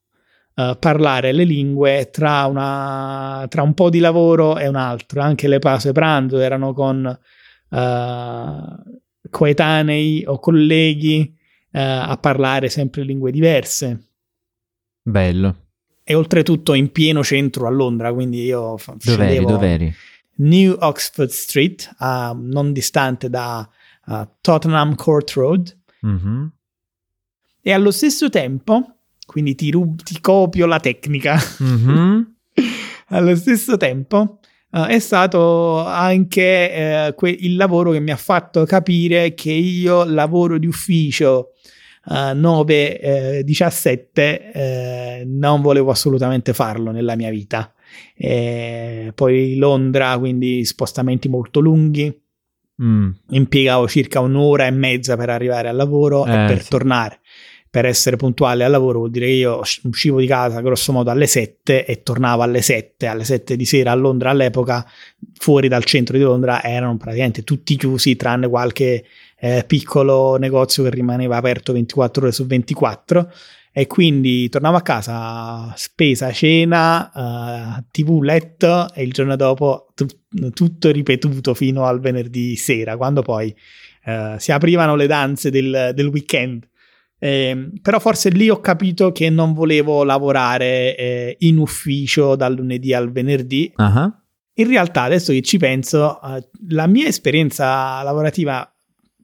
parlare 0.78 1.32
le 1.32 1.44
lingue 1.44 2.08
tra, 2.10 2.46
una, 2.46 3.44
tra 3.50 3.60
un 3.60 3.74
po' 3.74 3.90
di 3.90 3.98
lavoro 3.98 4.56
e 4.56 4.66
un 4.68 4.74
altro. 4.76 5.20
Anche 5.20 5.46
le 5.46 5.58
pause 5.58 5.92
pranzo 5.92 6.38
erano 6.38 6.72
con 6.72 7.18
eh, 7.70 8.62
coetanei 9.30 10.24
o 10.26 10.38
colleghi 10.38 11.34
eh, 11.72 11.80
a 11.80 12.16
parlare 12.16 12.68
sempre 12.68 13.02
lingue 13.04 13.30
diverse. 13.30 14.08
Bello. 15.02 15.56
E 16.02 16.14
oltretutto 16.14 16.74
in 16.74 16.90
pieno 16.90 17.22
centro 17.22 17.66
a 17.66 17.70
Londra, 17.70 18.12
quindi 18.12 18.42
io 18.44 18.76
scendevo 18.98 19.46
dov'eri? 19.46 19.92
New 20.36 20.76
Oxford 20.80 21.28
Street, 21.30 21.94
ah, 21.98 22.34
non 22.36 22.72
distante 22.72 23.28
da 23.30 23.68
Tottenham 24.40 24.94
Court 24.96 25.30
Road, 25.34 25.78
Mhm. 26.00 26.52
e 27.60 27.72
allo 27.72 27.90
stesso 27.92 28.28
tempo, 28.30 28.96
quindi 29.26 29.54
ti, 29.54 29.70
rub- 29.70 30.02
ti 30.02 30.20
copio 30.20 30.66
la 30.66 30.80
tecnica, 30.80 31.38
Mhm. 31.58 32.34
allo 33.08 33.36
stesso 33.36 33.76
tempo 33.76 34.39
uh, 34.70 34.84
è 34.84 34.98
stato 34.98 35.84
anche 35.84 37.08
uh, 37.08 37.14
que- 37.14 37.36
il 37.38 37.56
lavoro 37.56 37.92
che 37.92 38.00
mi 38.00 38.10
ha 38.10 38.16
fatto 38.16 38.64
capire 38.64 39.34
che 39.34 39.52
io 39.52 40.04
lavoro 40.04 40.58
di 40.58 40.66
ufficio 40.66 41.52
uh, 42.06 42.12
9-17 42.12 44.10
eh, 44.14 45.22
non 45.26 45.60
volevo 45.60 45.90
assolutamente 45.90 46.52
farlo 46.52 46.90
nella 46.90 47.16
mia 47.16 47.30
vita. 47.30 47.72
E 48.14 49.12
poi 49.14 49.56
Londra, 49.56 50.16
quindi 50.18 50.64
spostamenti 50.64 51.28
molto 51.28 51.60
lunghi. 51.60 52.18
Mm. 52.82 53.10
Impiegavo 53.30 53.86
circa 53.88 54.20
un'ora 54.20 54.66
e 54.66 54.70
mezza 54.70 55.16
per 55.16 55.28
arrivare 55.28 55.68
al 55.68 55.76
lavoro 55.76 56.24
eh, 56.24 56.30
e 56.30 56.46
per 56.46 56.62
sì. 56.62 56.70
tornare 56.70 57.20
per 57.70 57.84
essere 57.84 58.16
puntuale 58.16 58.64
al 58.64 58.70
lavoro 58.72 58.98
vuol 58.98 59.10
dire 59.12 59.26
che 59.26 59.32
io 59.32 59.60
uscivo 59.84 60.18
di 60.18 60.26
casa 60.26 60.60
grosso 60.60 60.90
modo 60.92 61.10
alle 61.10 61.28
7 61.28 61.86
e 61.86 62.02
tornavo 62.02 62.42
alle 62.42 62.62
7, 62.62 63.06
alle 63.06 63.22
7 63.22 63.54
di 63.54 63.64
sera 63.64 63.92
a 63.92 63.94
Londra 63.94 64.30
all'epoca, 64.30 64.84
fuori 65.34 65.68
dal 65.68 65.84
centro 65.84 66.16
di 66.16 66.24
Londra 66.24 66.64
erano 66.64 66.96
praticamente 66.96 67.44
tutti 67.44 67.76
chiusi 67.76 68.16
tranne 68.16 68.48
qualche 68.48 69.04
eh, 69.38 69.64
piccolo 69.66 70.36
negozio 70.36 70.82
che 70.82 70.90
rimaneva 70.90 71.36
aperto 71.36 71.72
24 71.72 72.22
ore 72.24 72.32
su 72.32 72.44
24 72.44 73.30
e 73.72 73.86
quindi 73.86 74.48
tornavo 74.48 74.76
a 74.76 74.82
casa, 74.82 75.72
spesa, 75.76 76.32
cena, 76.32 77.10
uh, 77.14 77.84
tv, 77.92 78.20
letto 78.20 78.92
e 78.92 79.04
il 79.04 79.12
giorno 79.12 79.36
dopo 79.36 79.86
tu- 79.94 80.06
tutto 80.52 80.90
ripetuto 80.90 81.54
fino 81.54 81.84
al 81.84 82.00
venerdì 82.00 82.56
sera, 82.56 82.96
quando 82.96 83.22
poi 83.22 83.54
uh, 84.06 84.36
si 84.38 84.50
aprivano 84.50 84.96
le 84.96 85.06
danze 85.06 85.50
del, 85.50 85.92
del 85.94 86.06
weekend. 86.08 86.68
Eh, 87.22 87.70
però 87.82 88.00
forse 88.00 88.30
lì 88.30 88.48
ho 88.48 88.60
capito 88.60 89.12
che 89.12 89.28
non 89.28 89.52
volevo 89.52 90.04
lavorare 90.04 90.96
eh, 90.96 91.36
in 91.40 91.58
ufficio 91.58 92.34
dal 92.34 92.54
lunedì 92.54 92.94
al 92.94 93.12
venerdì. 93.12 93.70
Uh-huh. 93.76 94.10
In 94.54 94.66
realtà, 94.66 95.02
adesso 95.02 95.32
che 95.32 95.42
ci 95.42 95.58
penso, 95.58 96.18
uh, 96.20 96.42
la 96.68 96.86
mia 96.86 97.06
esperienza 97.06 98.02
lavorativa 98.02 98.70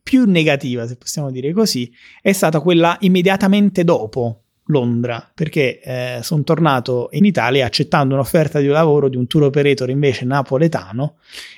più 0.03 0.25
negativa, 0.25 0.87
se 0.87 0.97
possiamo 0.97 1.31
dire 1.31 1.53
così, 1.53 1.91
è 2.21 2.33
stata 2.33 2.61
quella 2.61 2.97
immediatamente 3.01 3.83
dopo 3.83 4.43
Londra, 4.67 5.31
perché 5.35 5.81
eh, 5.81 6.19
sono 6.23 6.43
tornato 6.43 7.09
in 7.13 7.25
Italia 7.25 7.67
accettando 7.67 8.15
un'offerta 8.15 8.61
di 8.61 8.67
lavoro 8.67 9.09
di 9.09 9.17
un 9.17 9.27
tour 9.27 9.45
operator 9.45 9.91
invece 9.91 10.25
napoletano, 10.25 11.17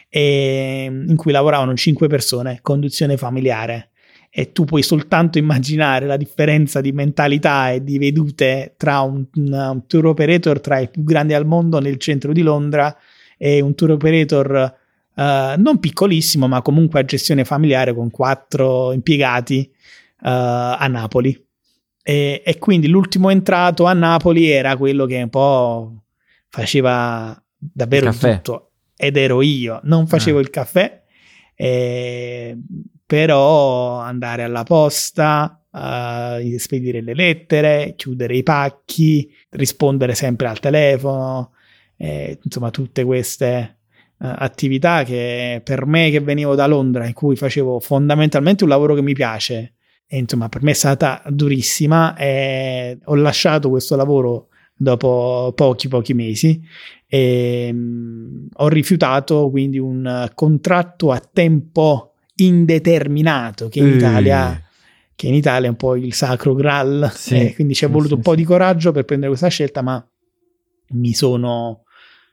e, 0.08 0.84
in 0.84 1.16
cui 1.16 1.32
lavoravano 1.32 1.74
5 1.74 2.06
persone, 2.06 2.60
conduzione 2.62 3.16
familiare 3.16 3.90
e 4.30 4.52
tu 4.52 4.64
puoi 4.64 4.82
soltanto 4.82 5.38
immaginare 5.38 6.06
la 6.06 6.16
differenza 6.16 6.80
di 6.80 6.92
mentalità 6.92 7.70
e 7.70 7.82
di 7.82 7.98
vedute 7.98 8.74
tra 8.76 9.00
un, 9.00 9.26
un, 9.34 9.82
tour 9.86 10.06
operator 10.06 10.60
tra 10.60 10.78
i 10.78 10.88
più 10.88 11.02
grandi 11.02 11.34
al 11.34 11.46
mondo 11.46 11.80
nel 11.80 11.96
centro 11.98 12.32
di 12.32 12.42
Londra 12.42 12.94
e 13.36 13.60
un 13.60 13.74
tour 13.74 13.92
operator 13.92 14.76
uh, 15.14 15.22
non 15.60 15.78
piccolissimo 15.80 16.46
ma 16.46 16.60
comunque 16.62 17.00
a 17.00 17.04
gestione 17.04 17.44
familiare 17.44 17.94
con 17.94 18.10
quattro 18.10 18.92
impiegati 18.92 19.70
uh, 19.70 20.26
a 20.28 20.86
Napoli. 20.88 21.46
E, 22.02 22.42
e, 22.44 22.58
quindi 22.58 22.88
l'ultimo 22.88 23.28
entrato 23.28 23.84
a 23.84 23.92
Napoli 23.92 24.48
era 24.48 24.76
quello 24.76 25.04
che 25.04 25.20
un 25.20 25.28
po' 25.28 26.04
faceva 26.48 27.40
davvero 27.56 28.12
tutto. 28.12 28.70
Ed 28.96 29.16
ero 29.16 29.42
io. 29.42 29.80
Non 29.84 30.06
facevo 30.06 30.38
ah. 30.38 30.40
il 30.40 30.50
caffè 30.50 31.02
e 31.54 32.56
però 33.08 34.00
andare 34.00 34.42
alla 34.42 34.64
posta, 34.64 35.64
uh, 35.70 36.58
spedire 36.58 37.00
le 37.00 37.14
lettere, 37.14 37.94
chiudere 37.96 38.36
i 38.36 38.42
pacchi, 38.42 39.32
rispondere 39.48 40.14
sempre 40.14 40.46
al 40.46 40.60
telefono, 40.60 41.52
eh, 41.96 42.38
insomma 42.42 42.70
tutte 42.70 43.04
queste 43.04 43.78
uh, 44.18 44.26
attività 44.26 45.04
che 45.04 45.62
per 45.64 45.86
me 45.86 46.10
che 46.10 46.20
venivo 46.20 46.54
da 46.54 46.66
Londra, 46.66 47.06
in 47.06 47.14
cui 47.14 47.34
facevo 47.34 47.80
fondamentalmente 47.80 48.64
un 48.64 48.68
lavoro 48.68 48.94
che 48.94 49.00
mi 49.00 49.14
piace, 49.14 49.76
e 50.06 50.18
insomma 50.18 50.50
per 50.50 50.62
me 50.62 50.72
è 50.72 50.74
stata 50.74 51.22
durissima 51.28 52.14
e 52.14 52.98
ho 53.02 53.14
lasciato 53.14 53.70
questo 53.70 53.96
lavoro 53.96 54.48
dopo 54.76 55.52
pochi 55.56 55.88
pochi 55.88 56.12
mesi 56.12 56.62
e 57.06 57.70
um, 57.72 58.48
ho 58.52 58.68
rifiutato 58.68 59.48
quindi 59.48 59.78
un 59.78 60.30
contratto 60.34 61.10
a 61.10 61.18
tempo 61.18 62.07
indeterminato 62.38 63.68
che 63.68 63.80
in, 63.80 63.88
Italia, 63.88 64.60
che 65.14 65.26
in 65.26 65.34
Italia 65.34 65.66
è 65.66 65.70
un 65.70 65.76
po' 65.76 65.96
il 65.96 66.12
sacro 66.12 66.54
graal, 66.54 67.10
sì, 67.14 67.38
eh, 67.38 67.54
quindi 67.54 67.74
ci 67.74 67.84
è 67.84 67.88
voluto 67.88 68.10
sì, 68.10 68.14
un 68.14 68.22
po' 68.22 68.34
di 68.34 68.44
coraggio 68.44 68.92
per 68.92 69.04
prendere 69.04 69.30
questa 69.30 69.48
scelta, 69.48 69.82
ma 69.82 70.04
mi 70.90 71.12
sono 71.14 71.84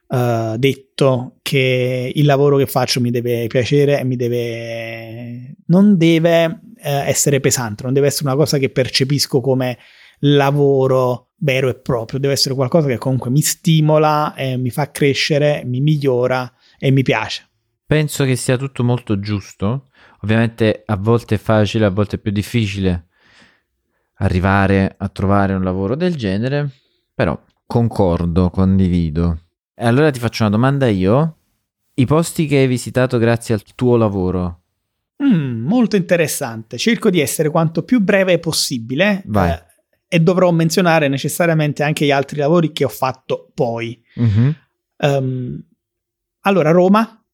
uh, 0.07 0.57
detto 0.57 1.37
che 1.41 2.11
il 2.13 2.25
lavoro 2.25 2.57
che 2.57 2.67
faccio 2.67 3.01
mi 3.01 3.11
deve 3.11 3.47
piacere 3.47 3.99
e 3.99 4.03
mi 4.03 4.15
deve 4.15 5.55
non 5.67 5.97
deve 5.97 6.45
uh, 6.45 6.59
essere 6.81 7.39
pesante, 7.39 7.83
non 7.83 7.93
deve 7.93 8.07
essere 8.07 8.27
una 8.27 8.37
cosa 8.37 8.57
che 8.57 8.69
percepisco 8.69 9.41
come 9.41 9.77
lavoro 10.19 11.31
vero 11.37 11.69
e 11.69 11.75
proprio, 11.75 12.19
deve 12.19 12.33
essere 12.33 12.55
qualcosa 12.55 12.87
che 12.87 12.97
comunque 12.97 13.29
mi 13.29 13.41
stimola, 13.41 14.33
eh, 14.35 14.57
mi 14.57 14.69
fa 14.69 14.91
crescere, 14.91 15.63
mi 15.65 15.81
migliora 15.81 16.51
e 16.77 16.91
mi 16.91 17.03
piace. 17.03 17.49
Penso 17.85 18.25
che 18.25 18.35
sia 18.35 18.57
tutto 18.57 18.83
molto 18.83 19.19
giusto 19.19 19.89
Ovviamente 20.25 20.81
a 20.87 20.95
volte 20.97 21.35
è 21.35 21.37
facile, 21.37 21.85
a 21.85 21.89
volte 21.89 22.15
è 22.15 22.19
più 22.19 22.31
difficile 22.31 23.09
arrivare 24.19 24.95
a 24.97 25.07
trovare 25.07 25.53
un 25.53 25.63
lavoro 25.63 25.95
del 25.95 26.15
genere, 26.15 26.67
però 27.13 27.39
concordo, 27.67 28.49
condivido. 28.49 29.41
E 29.75 29.85
allora 29.85 30.09
ti 30.09 30.19
faccio 30.19 30.41
una 30.41 30.51
domanda 30.51 30.87
io. 30.87 31.37
I 31.93 32.05
posti 32.07 32.47
che 32.47 32.57
hai 32.57 32.67
visitato 32.67 33.19
grazie 33.19 33.53
al 33.53 33.61
tuo 33.75 33.97
lavoro? 33.97 34.61
Mm, 35.23 35.67
molto 35.67 35.95
interessante. 35.95 36.79
Cerco 36.79 37.11
di 37.11 37.19
essere 37.19 37.51
quanto 37.51 37.83
più 37.83 37.99
breve 37.99 38.39
possibile. 38.39 39.21
Vai. 39.25 39.51
Eh, 39.51 39.63
e 40.07 40.19
dovrò 40.21 40.49
menzionare 40.49 41.07
necessariamente 41.07 41.83
anche 41.83 42.05
gli 42.05 42.11
altri 42.11 42.39
lavori 42.39 42.71
che 42.71 42.83
ho 42.83 42.89
fatto 42.89 43.51
poi. 43.53 44.01
Mm-hmm. 44.19 44.49
Um, 44.97 45.63
allora, 46.41 46.71
Roma, 46.71 47.24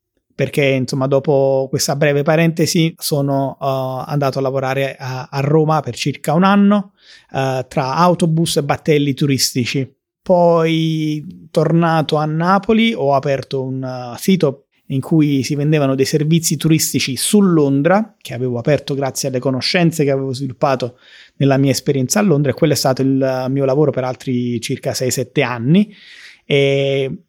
perché 0.42 0.66
insomma 0.66 1.06
dopo 1.06 1.68
questa 1.70 1.96
breve 1.96 2.24
parentesi 2.24 2.96
sono 2.98 3.58
uh, 3.60 4.10
andato 4.10 4.40
a 4.40 4.42
lavorare 4.42 4.96
a, 4.98 5.28
a, 5.30 5.40
Roma 5.40 5.82
per 5.82 5.96
circa 5.96 6.34
un 6.34 6.42
anno 6.42 6.94
uh, 7.30 7.64
tra 7.68 7.94
autobus 7.94 8.58
e 8.58 8.64
battelli 8.64 9.14
turistici. 9.14 9.88
Poi 10.20 11.48
tornato 11.52 12.16
a 12.16 12.26
Napoli 12.26 12.92
ho 12.92 13.14
aperto 13.14 13.62
un 13.62 13.84
uh, 13.84 14.18
sito 14.18 14.66
in 14.88 15.00
cui 15.00 15.44
si 15.44 15.54
vendevano 15.54 15.94
dei 15.94 16.06
servizi 16.06 16.58
turistici 16.58 17.16
su 17.18 17.40
Londra, 17.40 18.16
che 18.20 18.34
avevo 18.34 18.58
aperto 18.58 18.96
grazie 18.96 19.30
alle 19.30 19.38
conoscenze 19.38 20.04
che 20.04 20.10
avevo 20.10 20.34
sviluppato 20.34 20.98
nella 21.36 21.58
mia 21.58 21.70
esperienza 21.70 22.18
a 22.18 22.24
Londra 22.24 22.50
e 22.50 22.56
quello 22.56 22.74
è 22.74 22.76
stato 22.76 23.04
il 23.04 23.46
mio 23.50 23.66
lavoro 23.66 23.92
per 23.92 24.06
altri 24.06 24.60
circa 24.60 24.90
6-7 24.90 25.44
anni. 25.44 25.94
E 26.48 27.26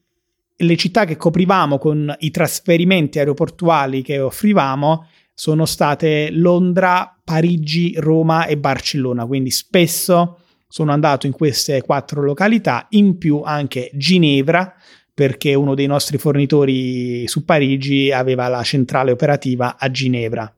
le 0.63 0.77
città 0.77 1.05
che 1.05 1.17
coprivamo 1.17 1.79
con 1.79 2.15
i 2.21 2.31
trasferimenti 2.31 3.19
aeroportuali 3.19 4.03
che 4.03 4.21
offrivamo 4.21 5.07
sono 5.35 5.65
state 5.65 6.31
Londra, 6.31 7.19
Parigi, 7.25 7.95
Roma 7.97 8.47
e 8.47 8.57
Barcellona, 8.57 9.27
quindi 9.27 9.51
spesso 9.51 10.39
sono 10.69 10.93
andato 10.93 11.27
in 11.27 11.33
queste 11.33 11.83
quattro 11.83 12.23
località, 12.23 12.87
in 12.91 13.19
più 13.19 13.43
anche 13.43 13.91
Ginevra, 13.95 14.75
perché 15.15 15.55
uno 15.55 15.75
dei 15.75 15.87
nostri 15.87 16.17
fornitori 16.17 17.29
su 17.29 17.45
Parigi 17.45 18.11
aveva 18.11 18.49
la 18.49 18.63
centrale 18.63 19.11
operativa 19.11 19.77
a 19.79 19.91
Ginevra. 19.91 20.51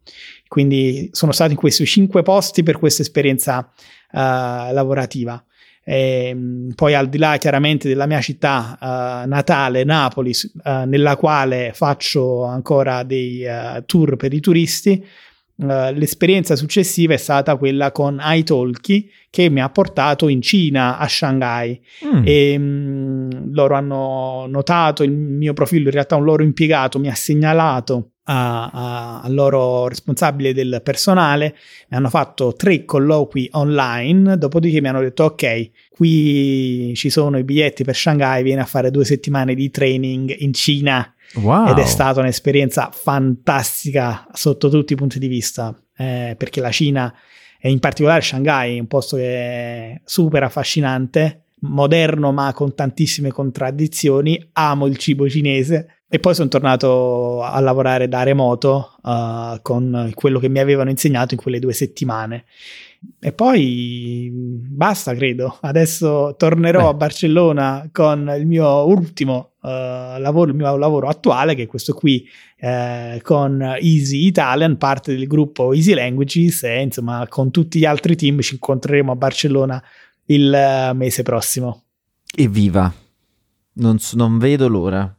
Quindi 0.46 1.08
sono 1.12 1.32
stato 1.32 1.50
in 1.50 1.56
questi 1.56 1.84
cinque 1.84 2.22
posti 2.22 2.62
per 2.62 2.78
questa 2.78 3.02
esperienza 3.02 3.58
uh, 3.58 4.16
lavorativa. 4.72 5.44
E, 5.84 6.28
ehm, 6.28 6.72
poi 6.74 6.94
al 6.94 7.08
di 7.08 7.18
là 7.18 7.36
chiaramente 7.36 7.86
della 7.86 8.06
mia 8.06 8.20
città 8.20 8.78
uh, 8.80 9.28
natale, 9.28 9.84
Napoli, 9.84 10.32
uh, 10.64 10.84
nella 10.86 11.16
quale 11.16 11.72
faccio 11.74 12.44
ancora 12.44 13.02
dei 13.02 13.44
uh, 13.44 13.84
tour 13.84 14.16
per 14.16 14.32
i 14.32 14.40
turisti, 14.40 15.04
l'esperienza 15.56 16.56
successiva 16.56 17.14
è 17.14 17.16
stata 17.16 17.54
quella 17.54 17.92
con 17.92 18.20
iTalki 18.20 19.08
che 19.30 19.48
mi 19.50 19.60
ha 19.60 19.70
portato 19.70 20.26
in 20.26 20.42
Cina, 20.42 20.98
a 20.98 21.06
Shanghai. 21.06 21.80
Mm. 22.04 22.22
E, 22.24 22.56
um, 22.56 23.52
loro 23.52 23.76
hanno 23.76 24.46
notato 24.48 25.04
il 25.04 25.12
mio 25.12 25.52
profilo, 25.52 25.84
in 25.84 25.92
realtà 25.92 26.16
un 26.16 26.24
loro 26.24 26.42
impiegato 26.42 26.98
mi 26.98 27.08
ha 27.08 27.14
segnalato 27.14 28.13
al 28.24 29.34
loro 29.34 29.88
responsabile 29.88 30.54
del 30.54 30.80
personale, 30.82 31.56
mi 31.88 31.96
hanno 31.96 32.08
fatto 32.08 32.54
tre 32.54 32.84
colloqui 32.84 33.48
online, 33.52 34.38
dopodiché 34.38 34.80
mi 34.80 34.88
hanno 34.88 35.00
detto 35.00 35.24
ok, 35.24 35.70
qui 35.90 36.92
ci 36.94 37.10
sono 37.10 37.38
i 37.38 37.44
biglietti 37.44 37.84
per 37.84 37.94
Shanghai, 37.94 38.42
vieni 38.42 38.60
a 38.60 38.66
fare 38.66 38.90
due 38.90 39.04
settimane 39.04 39.54
di 39.54 39.70
training 39.70 40.34
in 40.38 40.52
Cina. 40.52 41.08
Wow. 41.34 41.68
Ed 41.68 41.78
è 41.78 41.84
stata 41.84 42.20
un'esperienza 42.20 42.90
fantastica 42.92 44.26
sotto 44.32 44.68
tutti 44.68 44.92
i 44.92 44.96
punti 44.96 45.18
di 45.18 45.26
vista, 45.26 45.76
eh, 45.96 46.34
perché 46.38 46.60
la 46.60 46.70
Cina, 46.70 47.12
e 47.60 47.70
in 47.70 47.80
particolare 47.80 48.20
Shanghai, 48.22 48.76
è 48.76 48.80
un 48.80 48.86
posto 48.86 49.16
che 49.16 49.34
è 49.34 50.00
super 50.04 50.42
affascinante, 50.44 51.43
moderno 51.64 52.32
ma 52.32 52.52
con 52.52 52.74
tantissime 52.74 53.30
contraddizioni, 53.30 54.50
amo 54.52 54.86
il 54.86 54.96
cibo 54.96 55.28
cinese 55.28 56.02
e 56.14 56.20
poi 56.20 56.34
sono 56.34 56.48
tornato 56.48 57.42
a 57.42 57.58
lavorare 57.58 58.06
da 58.06 58.22
remoto 58.22 58.92
uh, 59.02 59.60
con 59.62 60.12
quello 60.14 60.38
che 60.38 60.48
mi 60.48 60.60
avevano 60.60 60.90
insegnato 60.90 61.34
in 61.34 61.40
quelle 61.40 61.58
due 61.58 61.72
settimane. 61.72 62.44
E 63.18 63.32
poi 63.32 64.30
basta, 64.32 65.14
credo. 65.14 65.58
Adesso 65.60 66.36
tornerò 66.38 66.82
Beh. 66.82 66.88
a 66.88 66.94
Barcellona 66.94 67.88
con 67.90 68.32
il 68.38 68.46
mio 68.46 68.86
ultimo 68.86 69.54
uh, 69.60 69.68
lavoro, 70.18 70.50
il 70.50 70.56
mio 70.56 70.76
lavoro 70.76 71.08
attuale, 71.08 71.54
che 71.54 71.64
è 71.64 71.66
questo 71.66 71.94
qui 71.94 72.24
uh, 72.60 73.20
con 73.22 73.60
Easy 73.60 74.26
Italian, 74.26 74.78
parte 74.78 75.16
del 75.16 75.26
gruppo 75.26 75.72
Easy 75.72 75.94
Languages 75.94 76.62
e 76.62 76.80
insomma 76.80 77.26
con 77.28 77.50
tutti 77.50 77.80
gli 77.80 77.84
altri 77.84 78.14
team 78.14 78.40
ci 78.40 78.54
incontreremo 78.54 79.10
a 79.10 79.16
Barcellona 79.16 79.82
il 80.26 80.92
mese 80.94 81.22
prossimo. 81.22 81.82
Evviva! 82.36 82.92
Non, 83.74 83.98
non 84.12 84.38
vedo 84.38 84.68
l'ora. 84.68 85.16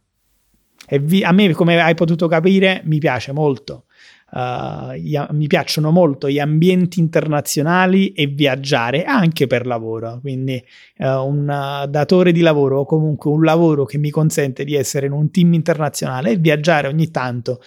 Vi, 0.87 1.23
a 1.23 1.31
me, 1.31 1.51
come 1.53 1.81
hai 1.81 1.95
potuto 1.95 2.27
capire, 2.27 2.81
mi 2.85 2.99
piace 2.99 3.31
molto. 3.31 3.85
Uh, 4.31 4.93
gli, 4.93 5.17
mi 5.31 5.47
piacciono 5.47 5.91
molto 5.91 6.29
gli 6.29 6.39
ambienti 6.39 6.99
internazionali 6.99 8.11
e 8.11 8.27
viaggiare 8.27 9.03
anche 9.03 9.47
per 9.47 9.65
lavoro. 9.65 10.19
Quindi, 10.21 10.61
uh, 10.97 11.05
un 11.25 11.85
datore 11.89 12.31
di 12.31 12.41
lavoro 12.41 12.79
o 12.79 12.85
comunque 12.85 13.31
un 13.31 13.43
lavoro 13.43 13.85
che 13.85 13.97
mi 13.97 14.09
consente 14.09 14.63
di 14.63 14.75
essere 14.75 15.05
in 15.05 15.13
un 15.13 15.31
team 15.31 15.53
internazionale 15.53 16.31
e 16.31 16.37
viaggiare 16.37 16.87
ogni 16.87 17.11
tanto 17.11 17.61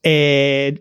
è 0.00 0.72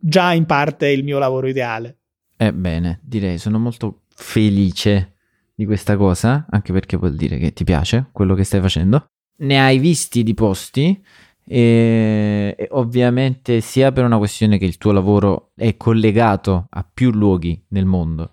già 0.00 0.32
in 0.32 0.46
parte 0.46 0.88
il 0.88 1.04
mio 1.04 1.18
lavoro 1.18 1.48
ideale. 1.48 1.98
Ebbene, 2.36 3.00
direi 3.02 3.38
sono 3.38 3.58
molto 3.58 4.02
felice 4.14 5.17
di 5.58 5.66
questa 5.66 5.96
cosa, 5.96 6.46
anche 6.48 6.72
perché 6.72 6.96
vuol 6.96 7.16
dire 7.16 7.36
che 7.36 7.52
ti 7.52 7.64
piace 7.64 8.10
quello 8.12 8.36
che 8.36 8.44
stai 8.44 8.60
facendo. 8.60 9.08
Ne 9.38 9.60
hai 9.60 9.80
visti 9.80 10.22
di 10.22 10.32
posti 10.32 11.04
e, 11.44 12.54
e, 12.56 12.68
ovviamente 12.70 13.60
sia 13.60 13.90
per 13.90 14.04
una 14.04 14.18
questione 14.18 14.56
che 14.56 14.64
il 14.64 14.78
tuo 14.78 14.92
lavoro 14.92 15.50
è 15.56 15.76
collegato 15.76 16.68
a 16.70 16.88
più 16.88 17.10
luoghi 17.10 17.60
nel 17.70 17.86
mondo, 17.86 18.30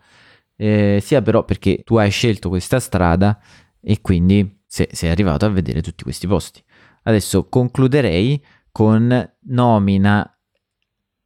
eh, 0.55 0.99
sia 1.01 1.23
però 1.23 1.43
perché 1.43 1.81
tu 1.83 1.95
hai 1.95 2.11
scelto 2.11 2.49
questa 2.49 2.79
strada 2.79 3.41
e 3.81 4.01
quindi 4.01 4.61
sei, 4.67 4.87
sei 4.91 5.09
arrivato 5.09 5.45
a 5.45 5.49
vedere 5.49 5.81
tutti 5.81 6.03
questi 6.03 6.27
posti. 6.27 6.63
Adesso 7.05 7.49
concluderei 7.49 8.39
con 8.71 9.33
nomina 9.45 10.39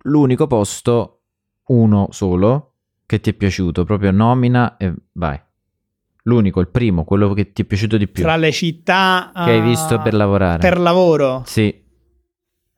l'unico 0.04 0.48
posto, 0.48 1.24
uno 1.66 2.08
solo, 2.12 2.76
che 3.06 3.20
ti 3.20 3.32
è 3.32 3.34
piaciuto, 3.34 3.84
proprio 3.84 4.12
nomina 4.12 4.78
e 4.78 4.94
vai. 5.12 5.48
L'unico, 6.30 6.60
il 6.60 6.70
primo, 6.70 7.04
quello 7.04 7.34
che 7.34 7.52
ti 7.52 7.64
è 7.64 7.66
piaciuto 7.66 7.98
di 7.98 8.08
più. 8.08 8.22
Tra 8.22 8.38
le 8.38 8.52
città 8.52 9.32
che 9.34 9.52
hai 9.52 9.62
visto 9.62 10.00
per 10.00 10.14
lavorare. 10.14 10.60
Per 10.60 10.80
lavoro. 10.80 11.44
Sì. 11.46 11.76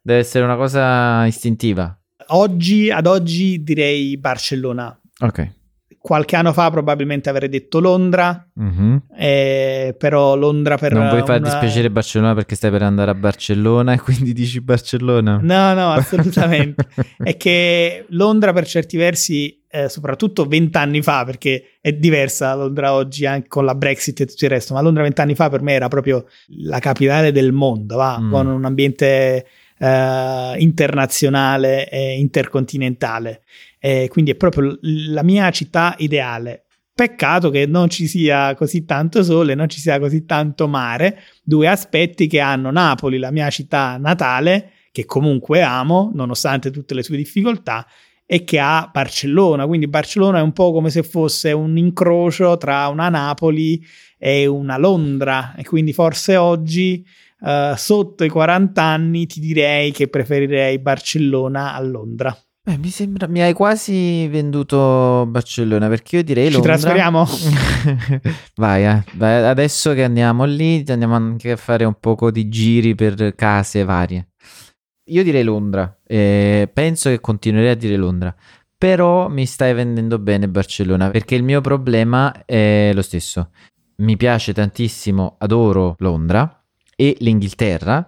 Deve 0.01 0.19
essere 0.19 0.45
una 0.45 0.55
cosa 0.55 1.25
istintiva. 1.25 1.95
Oggi, 2.27 2.89
ad 2.89 3.05
oggi 3.05 3.61
direi 3.61 4.17
Barcellona. 4.17 4.97
Ok. 5.19 5.59
Qualche 6.03 6.35
anno 6.35 6.51
fa 6.51 6.71
probabilmente 6.71 7.29
avrei 7.29 7.47
detto 7.47 7.79
Londra, 7.79 8.43
mm-hmm. 8.59 8.95
eh, 9.15 9.95
però 9.95 10.35
Londra 10.35 10.75
per... 10.75 10.93
Non 10.93 11.09
vuoi 11.09 11.21
far 11.23 11.39
una... 11.39 11.47
dispiacere 11.47 11.91
Barcellona 11.91 12.33
perché 12.33 12.55
stai 12.55 12.71
per 12.71 12.81
andare 12.81 13.11
a 13.11 13.13
Barcellona 13.13 13.93
e 13.93 13.99
quindi 14.01 14.33
dici 14.33 14.61
Barcellona? 14.61 15.39
No, 15.39 15.73
no, 15.75 15.91
assolutamente. 15.91 16.87
è 17.23 17.37
che 17.37 18.05
Londra 18.09 18.51
per 18.51 18.65
certi 18.65 18.97
versi, 18.97 19.61
eh, 19.69 19.89
soprattutto 19.89 20.47
vent'anni 20.47 21.03
fa, 21.03 21.23
perché 21.23 21.77
è 21.79 21.93
diversa 21.93 22.55
Londra 22.55 22.93
oggi 22.93 23.27
anche 23.27 23.47
con 23.47 23.65
la 23.65 23.75
Brexit 23.75 24.21
e 24.21 24.25
tutto 24.25 24.45
il 24.45 24.51
resto, 24.51 24.73
ma 24.73 24.81
Londra 24.81 25.03
vent'anni 25.03 25.35
fa 25.35 25.49
per 25.49 25.61
me 25.61 25.73
era 25.73 25.87
proprio 25.87 26.25
la 26.63 26.79
capitale 26.79 27.31
del 27.31 27.51
mondo, 27.51 27.97
va? 27.97 28.19
Mm. 28.19 28.31
con 28.31 28.47
un 28.47 28.65
ambiente 28.65 29.45
eh, 29.77 30.55
internazionale 30.57 31.89
e 31.89 32.19
intercontinentale. 32.19 33.41
Eh, 33.83 34.07
quindi 34.11 34.29
è 34.29 34.35
proprio 34.35 34.77
la 34.81 35.23
mia 35.23 35.49
città 35.49 35.95
ideale. 35.97 36.65
Peccato 36.93 37.49
che 37.49 37.65
non 37.65 37.89
ci 37.89 38.05
sia 38.05 38.53
così 38.53 38.85
tanto 38.85 39.23
sole, 39.23 39.55
non 39.55 39.67
ci 39.67 39.79
sia 39.79 39.97
così 39.97 40.23
tanto 40.25 40.67
mare, 40.67 41.23
due 41.41 41.67
aspetti 41.67 42.27
che 42.27 42.39
hanno 42.39 42.69
Napoli, 42.69 43.17
la 43.17 43.31
mia 43.31 43.49
città 43.49 43.97
natale, 43.97 44.73
che 44.91 45.05
comunque 45.05 45.63
amo, 45.63 46.11
nonostante 46.13 46.69
tutte 46.69 46.93
le 46.93 47.01
sue 47.01 47.17
difficoltà, 47.17 47.87
e 48.27 48.43
che 48.43 48.59
ha 48.59 48.87
Barcellona. 48.93 49.65
Quindi 49.65 49.87
Barcellona 49.87 50.37
è 50.37 50.41
un 50.43 50.53
po' 50.53 50.71
come 50.71 50.91
se 50.91 51.01
fosse 51.01 51.51
un 51.51 51.75
incrocio 51.75 52.57
tra 52.57 52.87
una 52.87 53.09
Napoli 53.09 53.83
e 54.19 54.45
una 54.45 54.77
Londra. 54.77 55.55
E 55.55 55.63
quindi 55.63 55.91
forse 55.91 56.35
oggi 56.35 57.03
uh, 57.39 57.75
sotto 57.75 58.23
i 58.23 58.29
40 58.29 58.79
anni 58.79 59.25
ti 59.25 59.39
direi 59.39 59.91
che 59.91 60.07
preferirei 60.07 60.77
Barcellona 60.77 61.73
a 61.73 61.81
Londra. 61.81 62.37
Beh, 62.63 62.77
mi 62.77 62.89
sembra, 62.89 63.27
mi 63.27 63.41
hai 63.41 63.53
quasi 63.53 64.27
venduto 64.27 65.25
Barcellona 65.27 65.87
perché 65.87 66.17
io 66.17 66.23
direi 66.23 66.51
Londra. 66.51 66.75
Ci 66.75 66.81
trasferiamo? 66.81 67.25
vai, 68.57 68.85
eh. 68.85 69.03
Vai, 69.13 69.43
adesso 69.45 69.93
che 69.93 70.03
andiamo 70.03 70.45
lì 70.45 70.83
andiamo 70.87 71.15
anche 71.15 71.51
a 71.51 71.57
fare 71.57 71.85
un 71.85 71.95
poco 71.99 72.29
di 72.29 72.49
giri 72.49 72.93
per 72.93 73.33
case 73.33 73.83
varie. 73.83 74.29
Io 75.05 75.23
direi 75.23 75.43
Londra, 75.43 75.99
eh, 76.05 76.69
penso 76.71 77.09
che 77.09 77.19
continuerei 77.19 77.71
a 77.71 77.75
dire 77.75 77.95
Londra, 77.95 78.33
però 78.77 79.27
mi 79.27 79.47
stai 79.47 79.73
vendendo 79.73 80.19
bene 80.19 80.47
Barcellona 80.47 81.09
perché 81.09 81.33
il 81.33 81.43
mio 81.43 81.61
problema 81.61 82.45
è 82.45 82.91
lo 82.93 83.01
stesso. 83.01 83.49
Mi 83.97 84.17
piace 84.17 84.53
tantissimo, 84.53 85.35
adoro 85.39 85.95
Londra, 85.97 86.63
e 86.95 87.17
l'Inghilterra, 87.19 88.07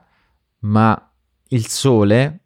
ma 0.60 1.12
il 1.50 1.68
sole, 1.68 2.43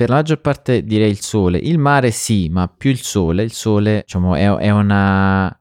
per 0.00 0.08
la 0.08 0.14
maggior 0.14 0.40
parte 0.40 0.82
direi 0.82 1.10
il 1.10 1.20
sole, 1.20 1.58
il 1.58 1.76
mare 1.76 2.10
sì, 2.10 2.48
ma 2.48 2.68
più 2.68 2.88
il 2.88 3.02
sole, 3.02 3.42
il 3.42 3.52
sole 3.52 4.00
diciamo, 4.06 4.34
è, 4.34 4.48
è 4.48 4.70
una, 4.70 5.54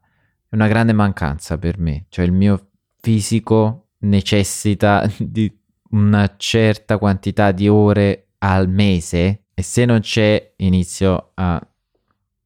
una 0.52 0.68
grande 0.70 0.94
mancanza 0.94 1.58
per 1.58 1.78
me, 1.78 2.06
cioè 2.08 2.24
il 2.24 2.32
mio 2.32 2.70
fisico 3.02 3.90
necessita 4.04 5.06
di 5.20 5.54
una 5.90 6.36
certa 6.38 6.98
quantità 6.98 7.52
di 7.52 7.68
ore 7.68 8.30
al 8.38 8.70
mese 8.70 9.48
e 9.54 9.62
se 9.62 9.84
non 9.84 10.00
c'è 10.00 10.54
inizio 10.56 11.32
ad 11.34 11.68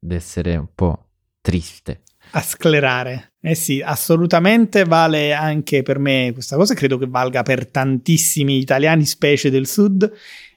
essere 0.08 0.56
un 0.56 0.70
po' 0.74 1.10
triste. 1.42 2.02
A 2.32 2.42
sclerare. 2.42 3.34
Eh 3.40 3.54
sì, 3.54 3.82
assolutamente 3.86 4.84
vale 4.84 5.32
anche 5.32 5.84
per 5.84 6.00
me 6.00 6.32
questa 6.34 6.56
cosa, 6.56 6.74
credo 6.74 6.98
che 6.98 7.06
valga 7.06 7.44
per 7.44 7.68
tantissimi 7.68 8.58
italiani, 8.58 9.06
specie 9.06 9.52
del 9.52 9.68
sud. 9.68 10.12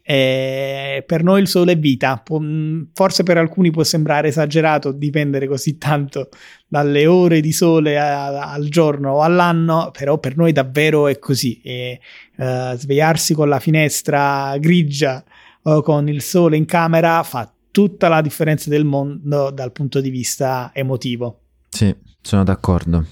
Eh, 0.09 1.03
per 1.05 1.25
noi 1.25 1.41
il 1.41 1.49
sole 1.49 1.73
è 1.73 1.79
vita, 1.79 2.17
Pu- 2.19 2.39
mm, 2.39 2.83
forse 2.95 3.25
per 3.25 3.39
alcuni 3.39 3.73
può 3.73 3.83
sembrare 3.83 4.29
esagerato 4.29 4.93
dipendere 4.93 5.49
così 5.49 5.79
tanto 5.79 6.29
dalle 6.69 7.09
ore 7.09 7.41
di 7.41 7.51
sole 7.51 7.99
a- 7.99 8.53
al 8.53 8.69
giorno 8.69 9.15
o 9.15 9.23
all'anno, 9.23 9.91
però 9.91 10.19
per 10.19 10.37
noi 10.37 10.53
davvero 10.53 11.09
è 11.09 11.19
così. 11.19 11.61
E, 11.61 11.99
uh, 12.37 12.77
svegliarsi 12.77 13.35
con 13.35 13.49
la 13.49 13.59
finestra 13.59 14.57
grigia 14.59 15.25
o 15.63 15.83
con 15.83 16.09
il 16.09 16.23
sole 16.23 16.57
in 16.57 16.67
camera 16.67 17.25
fa 17.25 17.53
tutta 17.73 18.07
la 18.07 18.21
differenza 18.21 18.71
del 18.71 18.85
mondo 18.85 19.51
dal 19.51 19.73
punto 19.73 20.01
di 20.01 20.11
vista 20.11 20.71
emotivo. 20.73 21.41
Sì, 21.69 21.93
sono 22.23 22.45
d'accordo. 22.45 23.05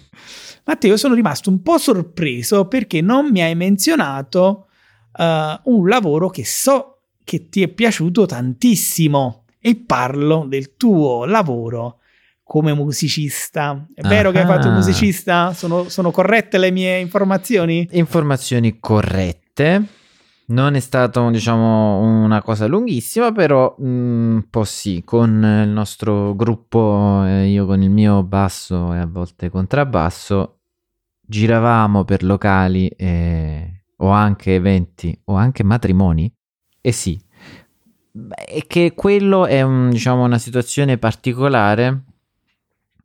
Matteo, 0.65 0.97
sono 0.97 1.15
rimasto 1.15 1.51
un 1.51 1.61
po' 1.61 1.77
sorpreso 1.77 2.67
perché 2.69 3.01
non 3.01 3.31
mi 3.31 3.43
hai 3.43 3.57
menzionato 3.57 4.69
uh, 5.17 5.73
un 5.73 5.89
lavoro 5.89 6.29
che 6.29 6.45
so 6.45 6.99
che 7.25 7.49
ti 7.49 7.63
è 7.63 7.69
piaciuto 7.69 8.27
tantissimo 8.27 9.45
e 9.59 9.77
parlo 9.77 10.45
del 10.47 10.77
tuo 10.77 11.25
lavoro 11.25 12.01
come 12.43 12.75
musicista. 12.75 13.87
È 13.95 14.07
vero 14.07 14.31
che 14.31 14.41
hai 14.41 14.47
fatto 14.47 14.69
il 14.69 14.75
musicista? 14.75 15.55
Sono, 15.55 15.89
sono 15.89 16.11
corrette 16.11 16.59
le 16.59 16.71
mie 16.71 16.99
informazioni? 16.99 17.89
Informazioni 17.93 18.79
corrette. 18.79 19.85
Non 20.47 20.75
è 20.75 20.81
stata, 20.81 21.31
diciamo, 21.31 22.01
una 22.01 22.43
cosa 22.43 22.67
lunghissima, 22.67 23.33
però 23.33 23.75
mm, 23.81 24.35
un 24.35 24.45
po' 24.51 24.65
sì, 24.65 25.03
con 25.03 25.31
il 25.65 25.71
nostro 25.71 26.35
gruppo, 26.37 27.25
eh, 27.25 27.47
io 27.47 27.65
con 27.65 27.83
il 27.83 27.89
mio 27.89 28.23
basso 28.23 28.93
e 28.93 28.99
a 28.99 29.07
volte 29.07 29.49
contrabbasso, 29.49 30.59
giravamo 31.23 32.05
per 32.05 32.23
locali 32.23 32.89
eh, 32.89 33.74
o 33.97 34.09
anche 34.09 34.55
eventi 34.55 35.19
o 35.25 35.35
anche 35.35 35.63
matrimoni. 35.63 36.33
E 36.81 36.93
sì, 36.93 37.21
è 38.29 38.67
che 38.67 38.95
quello 38.95 39.47
è 39.47 39.63
un, 39.63 39.91
diciamo, 39.91 40.25
una 40.25 40.39
situazione 40.39 40.99
particolare. 40.99 42.05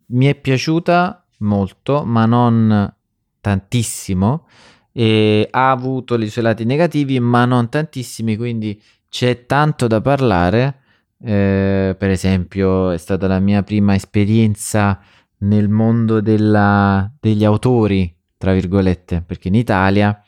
Mi 0.07 0.25
è 0.25 0.35
piaciuta 0.35 1.25
molto, 1.39 2.03
ma 2.03 2.25
non 2.25 2.93
tantissimo 3.41 4.47
e 4.91 5.47
ha 5.49 5.71
avuto 5.71 6.15
i 6.15 6.29
suoi 6.29 6.43
lati 6.43 6.65
negativi, 6.65 7.19
ma 7.19 7.45
non 7.45 7.69
tantissimi, 7.69 8.35
quindi 8.35 8.81
c'è 9.07 9.45
tanto 9.45 9.87
da 9.87 10.01
parlare. 10.01 10.81
Eh, 11.21 11.95
per 11.97 12.09
esempio, 12.09 12.91
è 12.91 12.97
stata 12.97 13.27
la 13.27 13.39
mia 13.39 13.63
prima 13.63 13.95
esperienza 13.95 14.99
nel 15.39 15.69
mondo 15.69 16.21
della, 16.21 17.11
degli 17.19 17.45
autori, 17.45 18.13
tra 18.37 18.53
virgolette, 18.53 19.21
perché 19.21 19.47
in 19.47 19.55
Italia 19.55 20.21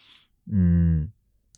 mm, 0.54 1.04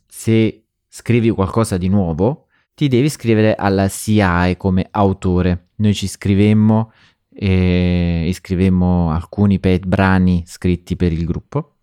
se 0.06 0.64
scrivi 0.88 1.30
qualcosa 1.30 1.76
di 1.76 1.88
nuovo, 1.88 2.46
ti 2.74 2.88
devi 2.88 3.06
iscrivere 3.06 3.54
alla 3.54 3.88
SIAE 3.88 4.56
come 4.56 4.86
autore. 4.90 5.68
Noi 5.76 5.94
ci 5.94 6.04
iscrivemmo 6.06 6.92
e 7.32 8.26
iscrivemmo 8.28 9.10
alcuni 9.10 9.58
pe- 9.58 9.80
brani 9.80 10.42
scritti 10.46 10.96
per 10.96 11.12
il 11.12 11.24
gruppo. 11.24 11.76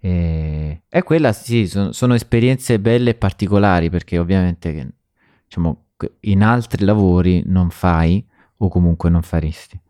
E, 0.00 0.82
e 0.88 1.02
quella 1.02 1.32
sì, 1.32 1.66
sono, 1.66 1.92
sono, 1.92 2.14
esperienze 2.14 2.78
belle 2.78 3.10
e 3.10 3.14
particolari 3.14 3.88
perché 3.88 4.18
ovviamente 4.18 4.94
diciamo, 5.44 5.86
in 6.20 6.42
altri 6.42 6.84
lavori 6.84 7.42
non 7.46 7.70
fai 7.70 8.22
o 8.58 8.68
comunque 8.68 9.08
non 9.08 9.22
faresti. 9.22 9.80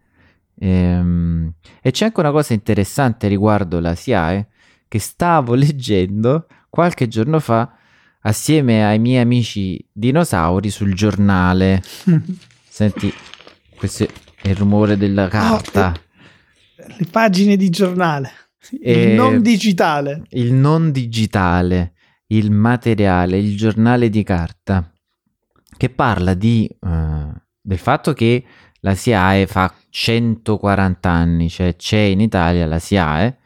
E, 0.56 0.68
ehm, 0.68 1.52
e 1.82 1.90
c'è 1.90 2.06
anche 2.06 2.20
una 2.20 2.30
cosa 2.30 2.52
interessante 2.54 3.26
riguardo 3.26 3.80
la 3.80 3.94
SIAE 3.94 4.48
che 4.94 5.00
stavo 5.00 5.54
leggendo 5.58 6.46
qualche 6.70 7.08
giorno 7.08 7.40
fa 7.40 7.68
assieme 8.20 8.86
ai 8.86 9.00
miei 9.00 9.20
amici 9.20 9.84
dinosauri 9.92 10.70
sul 10.70 10.94
giornale. 10.94 11.82
Senti, 12.62 13.12
questo 13.76 14.06
è 14.40 14.50
il 14.50 14.54
rumore 14.54 14.96
della 14.96 15.26
carta. 15.26 15.92
Oh, 15.92 16.84
le 16.96 17.06
pagine 17.10 17.56
di 17.56 17.70
giornale. 17.70 18.30
Il 18.70 18.80
eh, 18.82 19.14
non 19.14 19.42
digitale. 19.42 20.22
Il 20.30 20.52
non 20.52 20.92
digitale, 20.92 21.94
il 22.28 22.52
materiale, 22.52 23.36
il 23.36 23.56
giornale 23.56 24.08
di 24.08 24.22
carta, 24.22 24.92
che 25.76 25.90
parla 25.90 26.34
di, 26.34 26.68
uh, 26.80 27.32
del 27.60 27.78
fatto 27.78 28.12
che 28.12 28.44
la 28.80 28.94
SIAE 28.94 29.48
fa 29.48 29.74
140 29.90 31.10
anni, 31.10 31.50
cioè 31.50 31.74
c'è 31.74 31.98
in 31.98 32.20
Italia 32.20 32.64
la 32.66 32.78
SIAE 32.78 33.38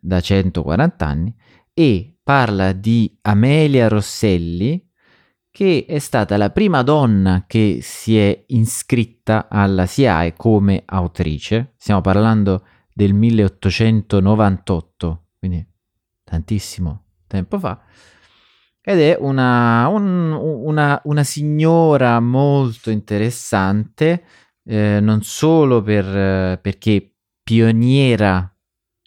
da 0.00 0.20
140 0.20 1.06
anni 1.06 1.34
e 1.72 2.18
parla 2.22 2.72
di 2.72 3.18
Amelia 3.22 3.88
Rosselli, 3.88 4.86
che 5.50 5.86
è 5.88 5.98
stata 5.98 6.36
la 6.36 6.50
prima 6.50 6.82
donna 6.82 7.44
che 7.46 7.78
si 7.82 8.18
è 8.18 8.44
iscritta 8.48 9.48
alla 9.48 9.86
SIAE 9.86 10.34
come 10.34 10.82
autrice. 10.86 11.74
Stiamo 11.76 12.00
parlando 12.00 12.64
del 12.92 13.14
1898, 13.14 15.26
quindi 15.38 15.64
tantissimo 16.22 17.04
tempo 17.26 17.58
fa. 17.58 17.80
Ed 18.82 18.98
è 18.98 19.16
una, 19.20 19.88
un, 19.88 20.32
una, 20.32 21.00
una 21.04 21.24
signora 21.24 22.18
molto 22.20 22.90
interessante, 22.90 24.24
eh, 24.64 25.00
non 25.00 25.22
solo 25.22 25.82
per, 25.82 26.58
perché 26.60 27.14
pioniera 27.42 28.49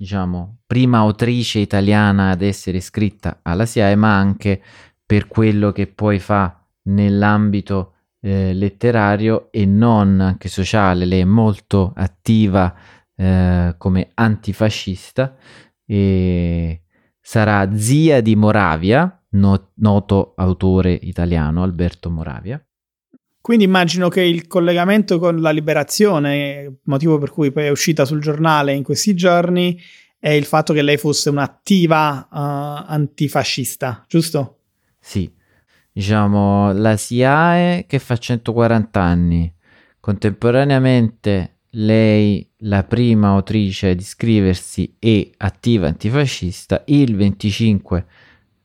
diciamo, 0.03 0.57
prima 0.67 0.97
autrice 0.97 1.59
italiana 1.59 2.31
ad 2.31 2.41
essere 2.41 2.77
iscritta 2.77 3.39
alla 3.41 3.65
SIAE, 3.65 3.95
ma 3.95 4.17
anche 4.17 4.61
per 5.05 5.27
quello 5.27 5.71
che 5.71 5.87
poi 5.87 6.19
fa 6.19 6.61
nell'ambito 6.89 7.93
eh, 8.19 8.53
letterario 8.53 9.49
e 9.49 9.65
non 9.65 10.19
anche 10.19 10.49
sociale. 10.49 11.05
Lei 11.05 11.21
è 11.21 11.25
molto 11.25 11.93
attiva 11.95 12.75
eh, 13.15 13.75
come 13.77 14.11
antifascista 14.13 15.37
e 15.85 16.81
sarà 17.21 17.73
zia 17.73 18.19
di 18.19 18.35
Moravia, 18.35 19.23
no- 19.29 19.71
noto 19.75 20.33
autore 20.35 20.91
italiano 20.91 21.63
Alberto 21.63 22.09
Moravia. 22.09 22.61
Quindi 23.43 23.65
immagino 23.65 24.07
che 24.07 24.21
il 24.21 24.47
collegamento 24.47 25.19
con 25.19 25.41
la 25.41 25.49
liberazione, 25.49 26.77
motivo 26.83 27.17
per 27.17 27.29
cui 27.29 27.51
poi 27.51 27.65
è 27.65 27.69
uscita 27.69 28.05
sul 28.05 28.21
giornale 28.21 28.73
in 28.73 28.83
questi 28.83 29.13
giorni, 29.15 29.77
è 30.17 30.29
il 30.29 30.45
fatto 30.45 30.71
che 30.71 30.81
lei 30.81 30.95
fosse 30.95 31.29
un'attiva 31.29 32.29
uh, 32.31 32.89
antifascista, 32.89 34.05
giusto? 34.07 34.59
Sì, 34.97 35.29
diciamo 35.91 36.71
la 36.71 36.95
SIAE 36.95 37.83
che 37.85 37.99
fa 37.99 38.15
140 38.15 39.01
anni, 39.01 39.53
contemporaneamente 39.99 41.57
lei 41.71 42.49
la 42.59 42.85
prima 42.85 43.31
autrice 43.31 43.89
ad 43.89 43.99
iscriversi 43.99 44.95
e 44.99 45.33
attiva 45.35 45.87
antifascista, 45.87 46.83
il 46.85 47.13
25 47.17 48.05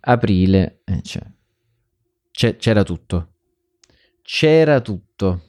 aprile 0.03 0.83
eh, 0.85 1.03
cioè, 1.03 2.57
c'era 2.57 2.85
tutto 2.85 3.33
c'era 4.31 4.83
tutto. 4.83 5.41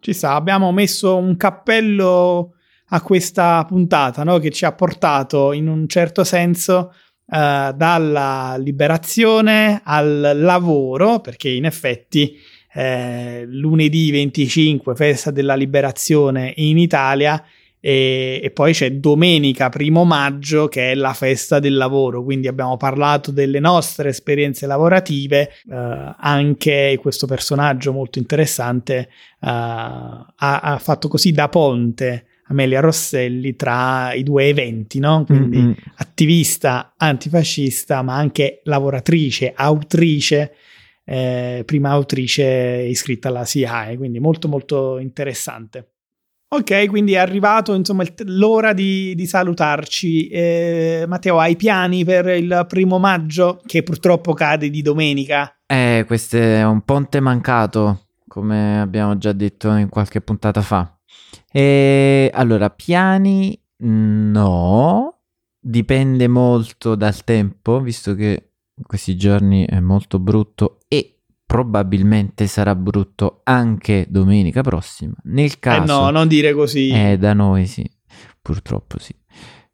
Ci 0.00 0.14
sta, 0.14 0.32
abbiamo 0.32 0.72
messo 0.72 1.18
un 1.18 1.36
cappello 1.36 2.54
a 2.86 3.02
questa 3.02 3.62
puntata 3.66 4.24
no? 4.24 4.38
che 4.38 4.50
ci 4.50 4.64
ha 4.64 4.72
portato 4.72 5.52
in 5.52 5.68
un 5.68 5.86
certo 5.88 6.24
senso 6.24 6.94
uh, 7.26 7.72
dalla 7.74 8.56
liberazione 8.56 9.82
al 9.84 10.32
lavoro, 10.36 11.20
perché 11.20 11.50
in 11.50 11.66
effetti 11.66 12.34
eh, 12.72 13.44
lunedì 13.46 14.10
25, 14.10 14.94
festa 14.94 15.30
della 15.30 15.54
liberazione 15.54 16.54
in 16.56 16.78
Italia, 16.78 17.44
e, 17.80 18.40
e, 18.42 18.50
poi 18.50 18.72
c'è 18.72 18.92
domenica 18.92 19.68
primo 19.68 20.04
maggio 20.04 20.66
che 20.66 20.92
è 20.92 20.94
la 20.94 21.12
festa 21.12 21.60
del 21.60 21.76
lavoro 21.76 22.24
quindi 22.24 22.48
abbiamo 22.48 22.76
parlato 22.76 23.30
delle 23.30 23.60
nostre 23.60 24.08
esperienze 24.08 24.66
lavorative 24.66 25.50
eh, 25.70 26.14
anche 26.18 26.98
questo 27.00 27.26
personaggio 27.26 27.92
molto 27.92 28.18
interessante 28.18 28.98
eh, 28.98 29.08
ha, 29.40 30.26
ha, 30.34 30.78
fatto 30.78 31.06
così 31.06 31.30
da 31.30 31.48
ponte 31.48 32.26
Amelia 32.48 32.80
Rosselli 32.80 33.54
tra 33.54 34.12
i 34.12 34.24
due 34.24 34.48
eventi 34.48 34.98
no? 34.98 35.24
quindi 35.24 35.58
mm-hmm. 35.58 35.72
attivista 35.96 36.94
antifascista 36.96 38.02
ma 38.02 38.16
anche 38.16 38.60
lavoratrice 38.64 39.52
autrice 39.54 40.54
eh, 41.04 41.62
prima 41.64 41.90
autrice 41.90 42.44
iscritta 42.88 43.28
alla 43.28 43.44
SIAE 43.44 43.96
quindi 43.96 44.18
molto 44.18 44.48
molto 44.48 44.98
interessante 44.98 45.92
Ok, 46.50 46.86
quindi 46.88 47.12
è 47.12 47.18
arrivato 47.18 47.74
insomma 47.74 48.04
l'ora 48.24 48.72
di, 48.72 49.14
di 49.14 49.26
salutarci. 49.26 50.28
Eh, 50.28 51.04
Matteo, 51.06 51.38
hai 51.38 51.56
piani 51.56 52.04
per 52.04 52.26
il 52.28 52.64
primo 52.66 52.98
maggio 52.98 53.60
che 53.66 53.82
purtroppo 53.82 54.32
cade 54.32 54.70
di 54.70 54.80
domenica? 54.80 55.54
Eh, 55.66 56.04
questo 56.06 56.38
è 56.38 56.64
un 56.64 56.80
ponte 56.80 57.20
mancato, 57.20 58.06
come 58.26 58.80
abbiamo 58.80 59.18
già 59.18 59.32
detto 59.32 59.70
in 59.74 59.90
qualche 59.90 60.22
puntata 60.22 60.62
fa. 60.62 60.98
E 61.52 62.30
allora, 62.32 62.70
piani 62.70 63.60
no, 63.80 65.18
dipende 65.60 66.28
molto 66.28 66.94
dal 66.94 67.24
tempo, 67.24 67.78
visto 67.82 68.14
che 68.14 68.52
in 68.74 68.84
questi 68.86 69.18
giorni 69.18 69.66
è 69.66 69.80
molto 69.80 70.18
brutto 70.18 70.78
e 70.88 71.17
probabilmente 71.48 72.46
sarà 72.46 72.74
brutto 72.74 73.40
anche 73.44 74.04
domenica 74.10 74.60
prossima. 74.60 75.14
Nel 75.24 75.58
caso... 75.58 75.80
Eh 75.82 75.86
no, 75.86 76.10
non 76.10 76.28
dire 76.28 76.52
così. 76.52 76.90
Eh, 76.90 77.16
da 77.16 77.32
noi 77.32 77.66
sì, 77.66 77.90
purtroppo 78.42 78.98
sì. 78.98 79.14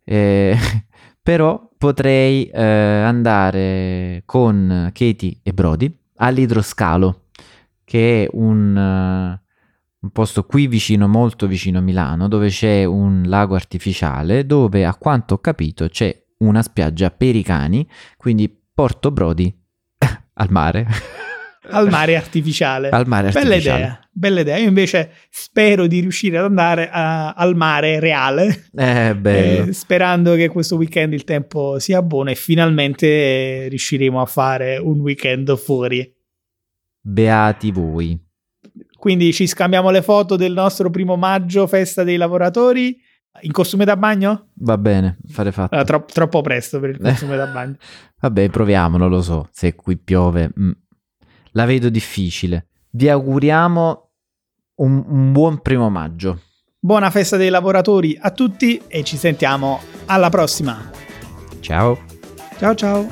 Eh, 0.05 0.57
però 1.21 1.69
potrei 1.77 2.47
eh, 2.47 2.63
andare 2.63 4.23
con 4.25 4.89
Katie 4.93 5.41
e 5.43 5.53
Brody 5.53 5.93
all'idroscalo, 6.19 7.31
che 7.83 8.23
è 8.23 8.29
un, 8.35 8.77
uh, 8.77 9.51
un 9.99 10.11
posto 10.13 10.45
qui 10.45 10.69
vicino, 10.69 11.09
molto 11.09 11.49
vicino 11.49 11.79
a 11.79 11.83
Milano, 11.83 12.29
dove 12.29 12.51
c'è 12.51 12.85
un 12.85 13.25
lago 13.27 13.57
artificiale, 13.57 14.47
dove 14.47 14.85
a 14.85 14.95
quanto 14.95 15.35
ho 15.35 15.39
capito 15.39 15.89
c'è 15.89 16.17
una 16.39 16.63
spiaggia 16.63 17.11
per 17.11 17.35
i 17.35 17.43
cani, 17.43 17.85
quindi 18.17 18.49
porto 18.73 19.11
Brody 19.11 19.53
al 20.35 20.51
mare. 20.53 20.87
al 21.71 21.89
mare 21.89 22.17
artificiale. 22.17 22.91
Al 22.91 23.07
mare 23.07 23.29
artificiale. 23.29 23.59
Bella 23.59 23.77
idea, 23.77 24.09
bella 24.11 24.41
idea. 24.41 24.57
Io 24.59 24.69
invece 24.69 25.11
spero 25.31 25.87
di 25.87 26.01
riuscire 26.01 26.39
ad 26.39 26.45
andare 26.45 26.91
a, 26.91 27.33
al 27.33 27.57
mare 27.57 28.01
reale. 28.01 28.69
Eh. 28.75 29.03
Eh, 29.25 29.73
sperando 29.73 30.35
che 30.35 30.49
questo 30.49 30.77
weekend 30.77 31.13
il 31.13 31.25
tempo 31.25 31.79
sia 31.79 32.03
buono 32.03 32.31
e 32.31 32.35
finalmente 32.35 33.07
eh, 33.07 33.69
riusciremo 33.69 34.21
a 34.21 34.27
fare 34.27 34.77
un 34.77 35.01
weekend 35.01 35.57
fuori. 35.57 36.13
Beati 37.01 37.71
voi. 37.71 38.19
Quindi 38.97 39.33
ci 39.33 39.47
scambiamo 39.47 39.91
le 39.91 40.03
foto 40.03 40.37
del 40.37 40.53
nostro 40.53 40.91
primo 40.91 41.17
maggio, 41.17 41.67
festa 41.67 42.05
dei 42.05 42.17
lavoratori. 42.17 42.99
In 43.43 43.53
costume 43.53 43.85
da 43.85 43.97
bagno? 43.97 44.51
Va 44.55 44.79
bene, 44.79 45.19
fare 45.27 45.51
fatto. 45.51 45.77
Uh, 45.77 45.85
tro- 45.85 46.05
troppo 46.07 46.41
presto 46.41 46.79
per 46.81 46.91
il 46.91 46.99
costume 46.99 47.37
da 47.37 47.47
bagno. 47.47 47.77
Vabbè, 48.21 48.49
proviamo, 48.49 48.97
non 48.97 49.11
lo 49.11 49.23
so. 49.23 49.49
Se 49.51 49.75
qui 49.75 49.97
piove. 49.97 50.51
Mm 50.59 50.71
la 51.55 51.65
vedo 51.65 51.89
difficile. 51.89 52.67
Vi 52.91 53.09
auguriamo 53.09 54.11
un, 54.77 55.05
un 55.07 55.33
buon 55.33 55.61
primo 55.61 55.91
maggio. 55.91 56.41
Buona 56.79 57.11
festa 57.11 57.37
dei 57.37 57.49
lavoratori 57.49 58.17
a 58.21 58.31
tutti 58.31 58.81
e 58.87 59.03
ci 59.03 59.17
sentiamo 59.17 59.81
alla 60.07 60.29
prossima. 60.29 60.91
Ciao. 61.61 61.99
Ciao 62.59 62.75
ciao. 62.75 63.09